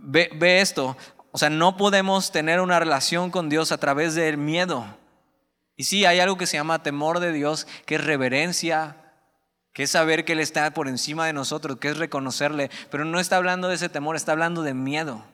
Ve, 0.00 0.30
esto, 0.62 0.96
o 1.30 1.36
sea, 1.36 1.50
no 1.50 1.76
podemos 1.76 2.32
tener 2.32 2.62
una 2.62 2.78
relación 2.78 3.30
con 3.30 3.50
Dios 3.50 3.70
a 3.70 3.76
través 3.76 4.14
del 4.14 4.38
miedo. 4.38 4.97
Y 5.78 5.84
sí, 5.84 6.04
hay 6.04 6.18
algo 6.18 6.36
que 6.36 6.48
se 6.48 6.56
llama 6.56 6.82
temor 6.82 7.20
de 7.20 7.32
Dios, 7.32 7.68
que 7.86 7.94
es 7.94 8.04
reverencia, 8.04 8.96
que 9.72 9.84
es 9.84 9.90
saber 9.92 10.24
que 10.24 10.32
Él 10.32 10.40
está 10.40 10.74
por 10.74 10.88
encima 10.88 11.24
de 11.24 11.32
nosotros, 11.32 11.78
que 11.78 11.86
es 11.86 11.96
reconocerle, 11.96 12.68
pero 12.90 13.04
no 13.04 13.20
está 13.20 13.36
hablando 13.36 13.68
de 13.68 13.76
ese 13.76 13.88
temor, 13.88 14.16
está 14.16 14.32
hablando 14.32 14.62
de 14.62 14.74
miedo. 14.74 15.24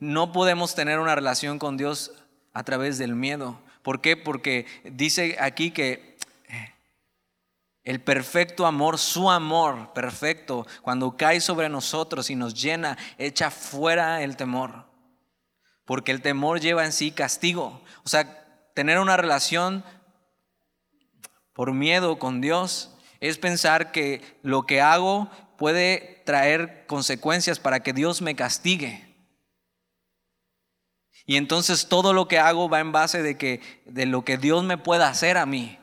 No 0.00 0.32
podemos 0.32 0.74
tener 0.74 0.98
una 0.98 1.14
relación 1.14 1.60
con 1.60 1.76
Dios 1.76 2.10
a 2.52 2.64
través 2.64 2.98
del 2.98 3.14
miedo. 3.14 3.60
¿Por 3.84 4.00
qué? 4.00 4.16
Porque 4.16 4.66
dice 4.82 5.36
aquí 5.38 5.70
que 5.70 6.18
eh, 6.48 6.74
el 7.84 8.00
perfecto 8.00 8.66
amor, 8.66 8.98
su 8.98 9.30
amor 9.30 9.92
perfecto, 9.92 10.66
cuando 10.82 11.16
cae 11.16 11.40
sobre 11.40 11.68
nosotros 11.68 12.28
y 12.28 12.34
nos 12.34 12.60
llena, 12.60 12.98
echa 13.18 13.52
fuera 13.52 14.20
el 14.24 14.36
temor. 14.36 14.90
Porque 15.84 16.12
el 16.12 16.22
temor 16.22 16.60
lleva 16.60 16.84
en 16.84 16.92
sí 16.92 17.10
castigo. 17.10 17.82
O 18.04 18.08
sea, 18.08 18.70
tener 18.74 18.98
una 18.98 19.16
relación 19.16 19.84
por 21.52 21.72
miedo 21.72 22.18
con 22.18 22.40
Dios 22.40 22.96
es 23.20 23.38
pensar 23.38 23.92
que 23.92 24.20
lo 24.42 24.62
que 24.62 24.80
hago 24.80 25.30
puede 25.58 26.22
traer 26.24 26.86
consecuencias 26.86 27.58
para 27.58 27.80
que 27.80 27.92
Dios 27.92 28.22
me 28.22 28.34
castigue. 28.34 29.12
Y 31.24 31.36
entonces 31.36 31.88
todo 31.88 32.12
lo 32.12 32.26
que 32.26 32.38
hago 32.38 32.68
va 32.68 32.80
en 32.80 32.92
base 32.92 33.22
de 33.22 33.38
que 33.38 33.60
de 33.86 34.06
lo 34.06 34.24
que 34.24 34.38
Dios 34.38 34.64
me 34.64 34.76
pueda 34.76 35.08
hacer 35.08 35.36
a 35.36 35.46
mí. 35.46 35.78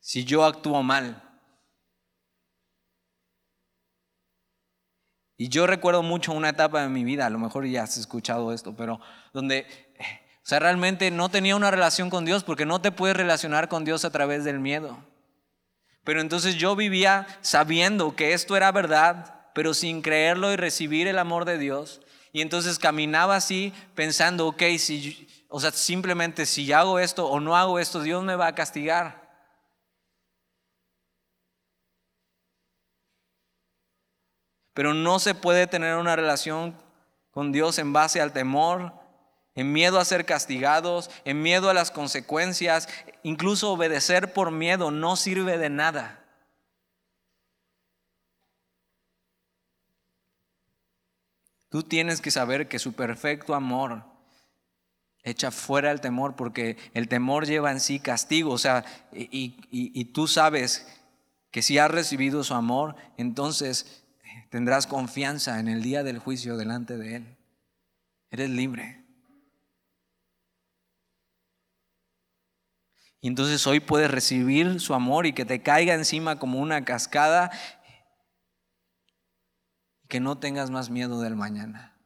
Si 0.00 0.24
yo 0.24 0.44
actúo 0.44 0.82
mal. 0.82 1.29
Y 5.40 5.48
yo 5.48 5.66
recuerdo 5.66 6.02
mucho 6.02 6.32
una 6.32 6.50
etapa 6.50 6.82
de 6.82 6.90
mi 6.90 7.02
vida, 7.02 7.24
a 7.24 7.30
lo 7.30 7.38
mejor 7.38 7.64
ya 7.64 7.84
has 7.84 7.96
escuchado 7.96 8.52
esto, 8.52 8.74
pero 8.76 9.00
donde 9.32 9.66
o 9.98 10.46
sea, 10.46 10.58
realmente 10.58 11.10
no 11.10 11.30
tenía 11.30 11.56
una 11.56 11.70
relación 11.70 12.10
con 12.10 12.26
Dios 12.26 12.44
porque 12.44 12.66
no 12.66 12.82
te 12.82 12.92
puedes 12.92 13.16
relacionar 13.16 13.70
con 13.70 13.86
Dios 13.86 14.04
a 14.04 14.10
través 14.10 14.44
del 14.44 14.60
miedo. 14.60 15.02
Pero 16.04 16.20
entonces 16.20 16.56
yo 16.56 16.76
vivía 16.76 17.26
sabiendo 17.40 18.14
que 18.14 18.34
esto 18.34 18.54
era 18.54 18.70
verdad, 18.70 19.48
pero 19.54 19.72
sin 19.72 20.02
creerlo 20.02 20.52
y 20.52 20.56
recibir 20.56 21.08
el 21.08 21.18
amor 21.18 21.46
de 21.46 21.56
Dios. 21.56 22.02
Y 22.34 22.42
entonces 22.42 22.78
caminaba 22.78 23.36
así 23.36 23.72
pensando, 23.94 24.46
ok, 24.46 24.62
si, 24.76 25.26
o 25.48 25.58
sea, 25.58 25.70
simplemente 25.70 26.44
si 26.44 26.70
hago 26.70 26.98
esto 26.98 27.26
o 27.26 27.40
no 27.40 27.56
hago 27.56 27.78
esto, 27.78 28.02
Dios 28.02 28.22
me 28.22 28.36
va 28.36 28.48
a 28.48 28.54
castigar. 28.54 29.29
Pero 34.74 34.94
no 34.94 35.18
se 35.18 35.34
puede 35.34 35.66
tener 35.66 35.96
una 35.96 36.16
relación 36.16 36.76
con 37.30 37.52
Dios 37.52 37.78
en 37.78 37.92
base 37.92 38.20
al 38.20 38.32
temor, 38.32 38.92
en 39.54 39.72
miedo 39.72 39.98
a 39.98 40.04
ser 40.04 40.24
castigados, 40.24 41.10
en 41.24 41.42
miedo 41.42 41.70
a 41.70 41.74
las 41.74 41.90
consecuencias, 41.90 42.88
incluso 43.22 43.72
obedecer 43.72 44.32
por 44.32 44.50
miedo 44.50 44.90
no 44.90 45.16
sirve 45.16 45.58
de 45.58 45.70
nada. 45.70 46.24
Tú 51.68 51.82
tienes 51.84 52.20
que 52.20 52.32
saber 52.32 52.68
que 52.68 52.80
su 52.80 52.94
perfecto 52.94 53.54
amor 53.54 54.02
echa 55.22 55.50
fuera 55.50 55.92
el 55.92 56.00
temor, 56.00 56.34
porque 56.34 56.76
el 56.94 57.06
temor 57.06 57.46
lleva 57.46 57.70
en 57.70 57.78
sí 57.78 58.00
castigo. 58.00 58.50
O 58.50 58.58
sea, 58.58 58.84
y, 59.12 59.54
y 59.70 60.04
tú 60.06 60.26
sabes 60.26 60.86
que 61.52 61.62
si 61.62 61.78
has 61.78 61.90
recibido 61.90 62.42
su 62.42 62.54
amor, 62.54 62.96
entonces 63.16 63.99
tendrás 64.50 64.86
confianza 64.86 65.58
en 65.60 65.68
el 65.68 65.82
día 65.82 66.02
del 66.02 66.18
juicio 66.18 66.56
delante 66.56 66.98
de 66.98 67.16
Él. 67.16 67.38
Eres 68.30 68.50
libre. 68.50 69.06
Y 73.22 73.28
entonces 73.28 73.66
hoy 73.66 73.80
puedes 73.80 74.10
recibir 74.10 74.80
su 74.80 74.94
amor 74.94 75.26
y 75.26 75.32
que 75.32 75.44
te 75.44 75.62
caiga 75.62 75.94
encima 75.94 76.38
como 76.38 76.58
una 76.58 76.84
cascada 76.84 77.50
que 80.08 80.20
no 80.20 80.38
tengas 80.38 80.70
más 80.70 80.90
miedo 80.90 81.20
del 81.20 81.36
mañana. 81.36 81.96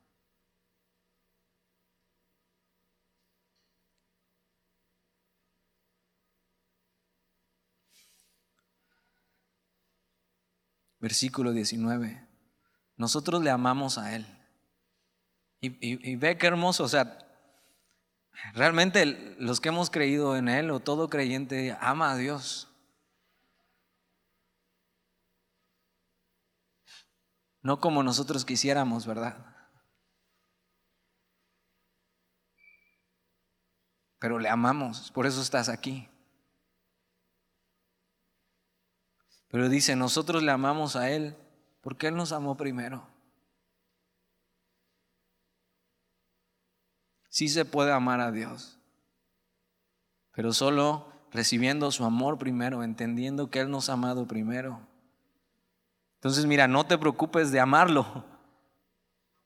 Versículo 11.01 11.53
19. 11.53 12.24
Nosotros 12.97 13.43
le 13.43 13.51
amamos 13.51 13.99
a 13.99 14.15
Él. 14.15 14.27
Y, 15.61 16.17
ve 16.17 16.37
qué 16.37 16.47
hermoso, 16.47 16.85
o 16.85 16.89
sea, 16.89 17.19
realmente 18.53 19.07
los 19.39 19.61
que 19.61 19.71
hemos 19.71 19.89
creído 19.89 20.37
en 20.37 20.49
Él 20.49 20.71
o 20.71 20.81
todo 20.81 21.09
creyente 21.09 21.77
ama 21.81 22.13
a 22.13 22.17
Dios. 22.17 22.69
no 27.65 27.81
como 27.81 28.03
nosotros 28.03 28.45
quisiéramos, 28.45 29.07
¿verdad? 29.07 29.35
Pero 34.19 34.39
le 34.39 34.51
amamos, 34.51 35.11
por 35.11 35.27
eso 35.27 35.41
estás 35.41 35.71
aquí. 35.71 36.07
Pero 39.49 39.71
dice, 39.71 39.97
nosotros 39.97 40.43
le 40.43 40.51
amamos 40.51 40.95
a 40.95 41.11
Él 41.11 41.37
porque 41.85 42.09
Él 42.09 42.17
nos 42.17 42.33
amó 42.33 42.57
primero. 42.57 43.07
Sí 47.29 47.49
se 47.49 47.65
puede 47.67 47.93
amar 47.93 48.21
a 48.21 48.33
Dios, 48.33 48.79
pero 50.33 50.53
solo 50.53 51.13
recibiendo 51.31 51.91
su 51.91 52.05
amor 52.05 52.39
primero, 52.39 52.83
entendiendo 52.83 53.51
que 53.51 53.61
Él 53.61 53.71
nos 53.71 53.91
ha 53.91 53.95
amado 53.95 54.27
primero. 54.27 54.81
Entonces, 56.15 56.47
mira, 56.47 56.67
no 56.69 56.87
te 56.87 56.97
preocupes 56.97 57.53
de 57.53 57.61
amarlo. 57.61 58.25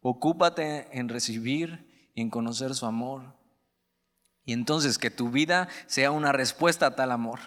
Ocúpate 0.01 0.97
en 0.97 1.09
recibir 1.09 2.13
y 2.15 2.21
en 2.21 2.31
conocer 2.31 2.75
su 2.77 2.87
amor. 2.87 3.35
Y 4.45 4.53
entonces 4.53 4.97
que 4.97 5.11
tu 5.11 5.31
vida 5.31 5.69
sea 5.87 6.13
una 6.13 6.31
respuesta 6.31 6.87
a 6.87 6.95
tal 6.95 7.11
amor. 7.11 7.41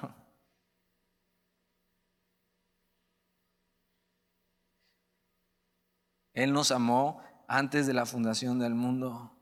Él 6.34 6.54
nos 6.54 6.72
amó 6.72 7.22
antes 7.48 7.88
de 7.88 7.94
la 7.94 8.06
fundación 8.06 8.60
del 8.60 8.76
mundo. 8.76 9.38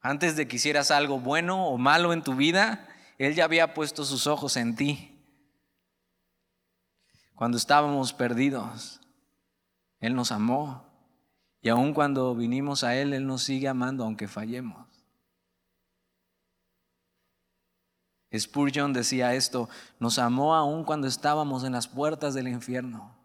Antes 0.00 0.36
de 0.36 0.46
que 0.46 0.56
hicieras 0.56 0.90
algo 0.90 1.18
bueno 1.18 1.66
o 1.66 1.78
malo 1.78 2.12
en 2.12 2.22
tu 2.22 2.34
vida, 2.34 2.88
Él 3.18 3.34
ya 3.34 3.44
había 3.44 3.74
puesto 3.74 4.04
sus 4.04 4.26
ojos 4.26 4.56
en 4.56 4.76
ti 4.76 5.18
cuando 7.38 7.56
estábamos 7.56 8.12
perdidos, 8.12 9.00
Él 10.00 10.16
nos 10.16 10.32
amó. 10.32 10.84
Y 11.60 11.68
aun 11.68 11.94
cuando 11.94 12.34
vinimos 12.34 12.82
a 12.82 12.96
Él, 12.96 13.14
Él 13.14 13.28
nos 13.28 13.44
sigue 13.44 13.68
amando 13.68 14.02
aunque 14.02 14.26
fallemos. 14.26 14.87
Spurgeon 18.36 18.92
decía 18.92 19.34
esto, 19.34 19.68
nos 19.98 20.18
amó 20.18 20.54
aun 20.54 20.84
cuando 20.84 21.06
estábamos 21.06 21.64
en 21.64 21.72
las 21.72 21.88
puertas 21.88 22.34
del 22.34 22.48
infierno. 22.48 23.16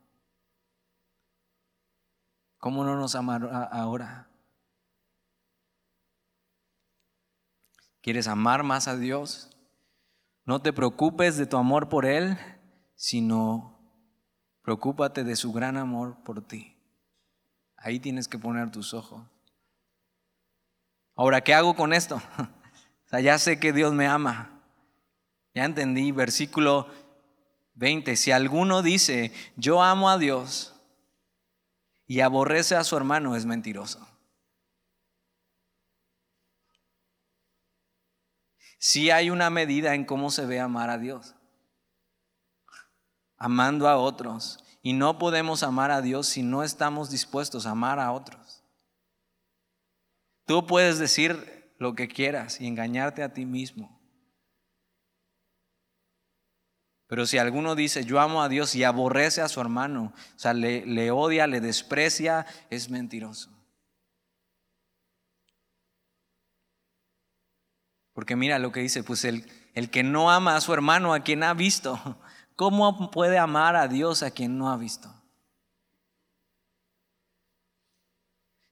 ¿Cómo 2.58 2.84
no 2.84 2.96
nos 2.96 3.16
amará 3.16 3.64
ahora? 3.66 4.30
¿Quieres 8.02 8.28
amar 8.28 8.64
más 8.64 8.88
a 8.88 8.96
Dios? 8.96 9.50
No 10.46 10.62
te 10.62 10.74
preocupes 10.74 11.38
de 11.38 11.46
tu 11.46 11.58
amor 11.58 11.90
por 11.90 12.06
Él, 12.06 12.38
sino 12.96 13.74
Preocúpate 14.64 15.26
de 15.26 15.36
su 15.36 15.52
gran 15.52 15.76
amor 15.76 16.24
por 16.24 16.42
ti. 16.42 16.78
Ahí 17.76 18.00
tienes 18.00 18.30
que 18.30 18.40
poner 18.40 18.72
tus 18.72 18.94
ojos. 18.94 19.22
Ahora, 21.16 21.42
¿qué 21.42 21.54
hago 21.54 21.76
con 21.76 21.94
esto? 21.94 22.22
O 23.06 23.16
sea, 23.16 23.22
ya 23.22 23.38
sé 23.38 23.60
que 23.60 23.74
Dios 23.74 23.94
me 23.94 24.08
ama. 24.08 24.53
Ya 25.54 25.66
entendí, 25.66 26.12
versículo 26.12 26.88
20. 27.76 28.16
Si 28.16 28.32
alguno 28.32 28.82
dice, 28.82 29.32
yo 29.56 29.82
amo 29.82 30.10
a 30.10 30.18
Dios 30.18 30.74
y 32.08 32.22
aborrece 32.22 32.76
a 32.76 32.84
su 32.84 32.98
hermano, 32.98 33.36
es 33.36 33.46
mentiroso. 33.46 34.08
Si 38.80 39.12
hay 39.12 39.30
una 39.30 39.50
medida 39.50 39.96
en 39.96 40.06
cómo 40.06 40.30
se 40.30 40.46
ve 40.46 40.60
amar 40.60 40.90
a 40.90 40.98
Dios 40.98 41.36
amando 43.44 43.90
a 43.90 43.98
otros. 43.98 44.64
Y 44.82 44.94
no 44.94 45.18
podemos 45.18 45.64
amar 45.64 45.92
a 45.92 46.02
Dios 46.02 46.28
si 46.28 46.44
no 46.44 46.64
estamos 46.64 47.10
dispuestos 47.10 47.66
a 47.66 47.72
amar 47.72 48.00
a 48.00 48.14
otros. 48.14 48.64
Tú 50.46 50.66
puedes 50.66 50.98
decir 50.98 51.74
lo 51.78 51.94
que 51.94 52.08
quieras 52.08 52.62
y 52.62 52.68
engañarte 52.68 53.22
a 53.22 53.34
ti 53.34 53.46
mismo. 53.46 54.02
Pero 57.08 57.26
si 57.26 57.38
alguno 57.38 57.76
dice, 57.76 58.06
yo 58.06 58.20
amo 58.20 58.42
a 58.42 58.50
Dios 58.50 58.76
y 58.76 58.84
aborrece 58.84 59.42
a 59.42 59.50
su 59.50 59.62
hermano, 59.62 60.14
o 60.36 60.40
sea, 60.40 60.54
le, 60.54 60.86
le 60.86 61.12
odia, 61.12 61.48
le 61.48 61.62
desprecia, 61.62 62.46
es 62.70 62.90
mentiroso. 62.90 63.50
Porque 68.14 68.36
mira 68.36 68.60
lo 68.60 68.72
que 68.72 68.80
dice, 68.80 69.04
pues 69.04 69.26
el, 69.26 69.50
el 69.74 69.90
que 69.90 70.04
no 70.04 70.32
ama 70.32 70.56
a 70.56 70.62
su 70.62 70.74
hermano, 70.74 71.14
a 71.14 71.22
quien 71.22 71.44
ha 71.44 71.54
visto, 71.54 72.00
¿Cómo 72.56 73.10
puede 73.10 73.38
amar 73.38 73.76
a 73.76 73.88
Dios 73.88 74.22
a 74.22 74.32
quien 74.32 74.58
no 74.58 74.72
ha 74.72 74.78
visto? 74.78 75.14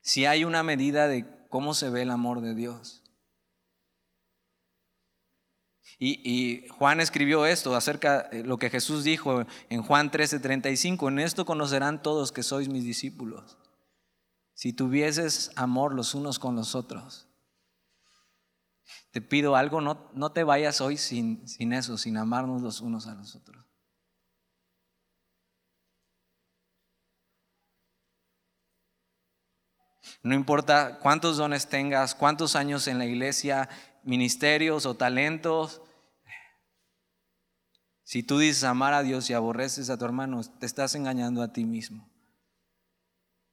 Si 0.02 0.26
hay 0.26 0.44
una 0.44 0.64
medida 0.64 1.08
de 1.08 1.26
cómo 1.50 1.74
se 1.74 1.90
ve 1.90 2.04
el 2.04 2.12
amor 2.12 2.42
de 2.42 2.54
Dios. 2.54 3.01
Y, 6.04 6.68
Juan 6.80 7.00
escribió 7.00 7.46
esto 7.46 7.76
acerca 7.76 8.24
de 8.24 8.44
lo 8.44 8.58
que 8.58 8.72
Jesús 8.72 9.04
dijo 9.04 9.46
en 9.70 9.84
Juan 9.84 10.10
13:35, 10.10 11.10
en 11.10 11.20
esto 11.20 11.46
conocerán 11.46 12.02
todos 12.02 12.32
que 12.32 12.42
sois 12.42 12.70
mis 12.70 12.84
discípulos, 12.84 13.56
si 14.56 14.74
tuvieses 14.74 15.52
amor 15.56 15.94
los 15.94 16.16
unos 16.16 16.40
con 16.40 16.56
los 16.56 16.74
otros. 16.74 17.28
Te 19.12 19.22
pido 19.22 19.56
algo, 19.56 19.80
no, 19.80 20.10
no 20.16 20.32
te 20.32 20.44
vayas 20.44 20.82
hoy 20.82 20.98
sin, 20.98 21.48
sin 21.48 21.72
eso, 21.72 22.00
sin 22.00 22.18
amarnos 22.18 22.64
los 22.64 22.82
unos 22.82 23.06
a 23.06 23.14
los 23.14 23.36
otros. 23.36 23.64
No 30.24 30.34
importa 30.34 30.98
cuántos 30.98 31.38
dones 31.38 31.68
tengas, 31.68 32.16
cuántos 32.16 32.56
años 32.56 32.88
en 32.88 32.98
la 32.98 33.06
iglesia, 33.06 33.70
ministerios 34.04 34.88
o 34.88 34.96
talentos. 34.96 35.82
Si 38.12 38.24
tú 38.24 38.40
dices 38.40 38.66
amar 38.66 38.94
a 38.94 39.04
Dios 39.04 39.30
y 39.30 39.34
aborreces 39.34 39.90
a 39.90 39.96
tu 39.96 40.04
hermano, 40.04 40.42
te 40.44 40.66
estás 40.66 40.96
engañando 40.96 41.42
a 41.42 41.54
ti 41.54 41.64
mismo. 41.64 42.10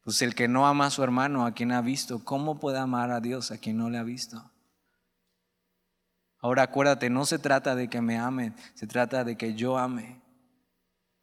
Pues 0.02 0.20
el 0.20 0.34
que 0.34 0.48
no 0.48 0.66
ama 0.66 0.86
a 0.86 0.90
su 0.90 1.04
hermano, 1.04 1.46
a 1.46 1.52
quien 1.52 1.70
ha 1.70 1.80
visto, 1.80 2.24
¿cómo 2.24 2.59
puede 2.59 2.78
amar 2.78 3.12
a 3.12 3.20
Dios 3.20 3.52
a 3.52 3.59
quien 3.59 3.78
no 3.78 3.88
le 3.88 3.98
ha 3.98 4.02
visto? 4.02 4.50
Ahora 6.40 6.64
acuérdate, 6.64 7.09
no 7.09 7.24
se 7.24 7.38
trata 7.38 7.76
de 7.76 7.86
que 7.86 8.00
me 8.00 8.18
amen, 8.18 8.52
se 8.74 8.88
trata 8.88 9.22
de 9.22 9.36
que 9.36 9.54
yo 9.54 9.78
ame. 9.78 10.20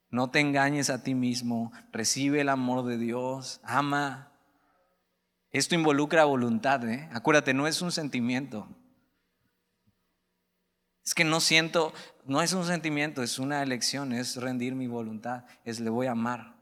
No 0.09 0.29
te 0.29 0.39
engañes 0.39 0.89
a 0.89 1.03
ti 1.03 1.13
mismo, 1.13 1.73
recibe 1.91 2.39
el 2.39 2.47
amor 2.47 2.85
de 2.85 2.97
Dios, 2.97 3.59
ama. 3.65 4.31
Esto 5.51 5.75
involucra 5.75 6.23
voluntad, 6.23 6.87
¿eh? 6.87 7.09
acuérdate, 7.11 7.53
no 7.53 7.67
es 7.67 7.81
un 7.81 7.91
sentimiento. 7.91 8.65
Es 11.05 11.13
que 11.13 11.23
no 11.23 11.39
siento, 11.39 11.93
no 12.25 12.41
es 12.41 12.53
un 12.53 12.65
sentimiento, 12.65 13.21
es 13.21 13.37
una 13.39 13.61
elección, 13.61 14.11
es 14.11 14.37
rendir 14.37 14.73
mi 14.73 14.87
voluntad, 14.87 15.45
es 15.63 15.79
le 15.79 15.89
voy 15.89 16.07
a 16.07 16.11
amar. 16.11 16.55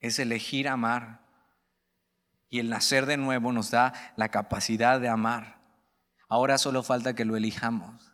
es 0.00 0.18
elegir 0.18 0.68
amar. 0.68 1.20
Y 2.48 2.58
el 2.58 2.68
nacer 2.68 3.06
de 3.06 3.16
nuevo 3.16 3.52
nos 3.52 3.70
da 3.70 3.92
la 4.16 4.30
capacidad 4.30 5.00
de 5.00 5.08
amar. 5.08 5.60
Ahora 6.28 6.58
solo 6.58 6.82
falta 6.82 7.14
que 7.14 7.24
lo 7.24 7.36
elijamos. 7.36 8.12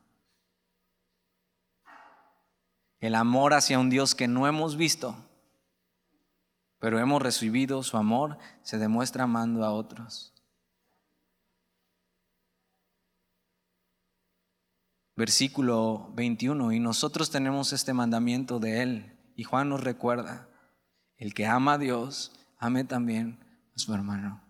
El 2.98 3.14
amor 3.14 3.54
hacia 3.54 3.78
un 3.78 3.88
Dios 3.88 4.14
que 4.14 4.26
no 4.26 4.46
hemos 4.46 4.76
visto, 4.76 5.16
pero 6.78 6.98
hemos 6.98 7.22
recibido 7.22 7.82
su 7.82 7.96
amor, 7.96 8.38
se 8.62 8.78
demuestra 8.78 9.24
amando 9.24 9.64
a 9.64 9.70
otros. 9.70 10.34
Versículo 15.16 16.12
21, 16.14 16.72
y 16.72 16.80
nosotros 16.80 17.30
tenemos 17.30 17.72
este 17.72 17.94
mandamiento 17.94 18.58
de 18.60 18.82
Él, 18.82 19.18
y 19.34 19.44
Juan 19.44 19.70
nos 19.70 19.82
recuerda, 19.82 20.48
el 21.16 21.32
que 21.32 21.46
ama 21.46 21.74
a 21.74 21.78
Dios, 21.78 22.32
ame 22.58 22.84
también 22.84 23.40
a 23.74 23.78
su 23.78 23.94
hermano. 23.94 24.42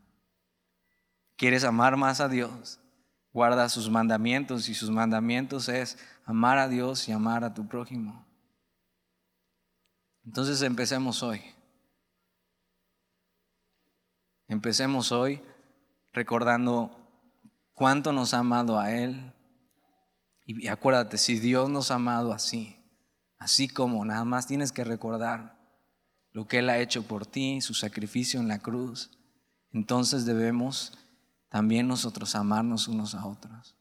¿Quieres 1.36 1.64
amar 1.64 1.96
más 1.96 2.20
a 2.20 2.28
Dios? 2.28 2.80
Guarda 3.32 3.68
sus 3.68 3.90
mandamientos 3.90 4.68
y 4.68 4.74
sus 4.74 4.90
mandamientos 4.90 5.68
es 5.68 5.98
amar 6.24 6.58
a 6.58 6.68
Dios 6.68 7.08
y 7.08 7.12
amar 7.12 7.44
a 7.44 7.52
tu 7.54 7.68
prójimo. 7.68 8.26
Entonces 10.24 10.62
empecemos 10.62 11.22
hoy. 11.22 11.42
Empecemos 14.48 15.12
hoy 15.12 15.42
recordando 16.12 16.90
cuánto 17.74 18.12
nos 18.12 18.32
ha 18.32 18.38
amado 18.38 18.78
a 18.78 18.90
Él. 18.90 19.32
Y 20.47 20.68
acuérdate, 20.68 21.18
si 21.18 21.40
Dios 21.40 21.68
nos 21.68 21.90
ha 21.90 21.97
amado 21.97 22.32
así, 22.32 22.76
así 23.36 23.68
como 23.68 24.05
nada 24.05 24.24
más 24.24 24.47
tienes 24.47 24.70
que 24.70 24.84
recordar 24.84 25.59
lo 26.30 26.47
que 26.47 26.59
Él 26.59 26.70
ha 26.70 26.78
hecho 26.78 27.03
por 27.03 27.26
ti, 27.26 27.61
su 27.61 27.74
sacrificio 27.74 28.38
en 28.38 28.47
la 28.47 28.61
cruz, 28.61 29.11
entonces 29.72 30.24
debemos 30.24 30.97
también 31.49 31.88
nosotros 31.88 32.34
amarnos 32.36 32.86
unos 32.86 33.14
a 33.14 33.26
otros. 33.26 33.76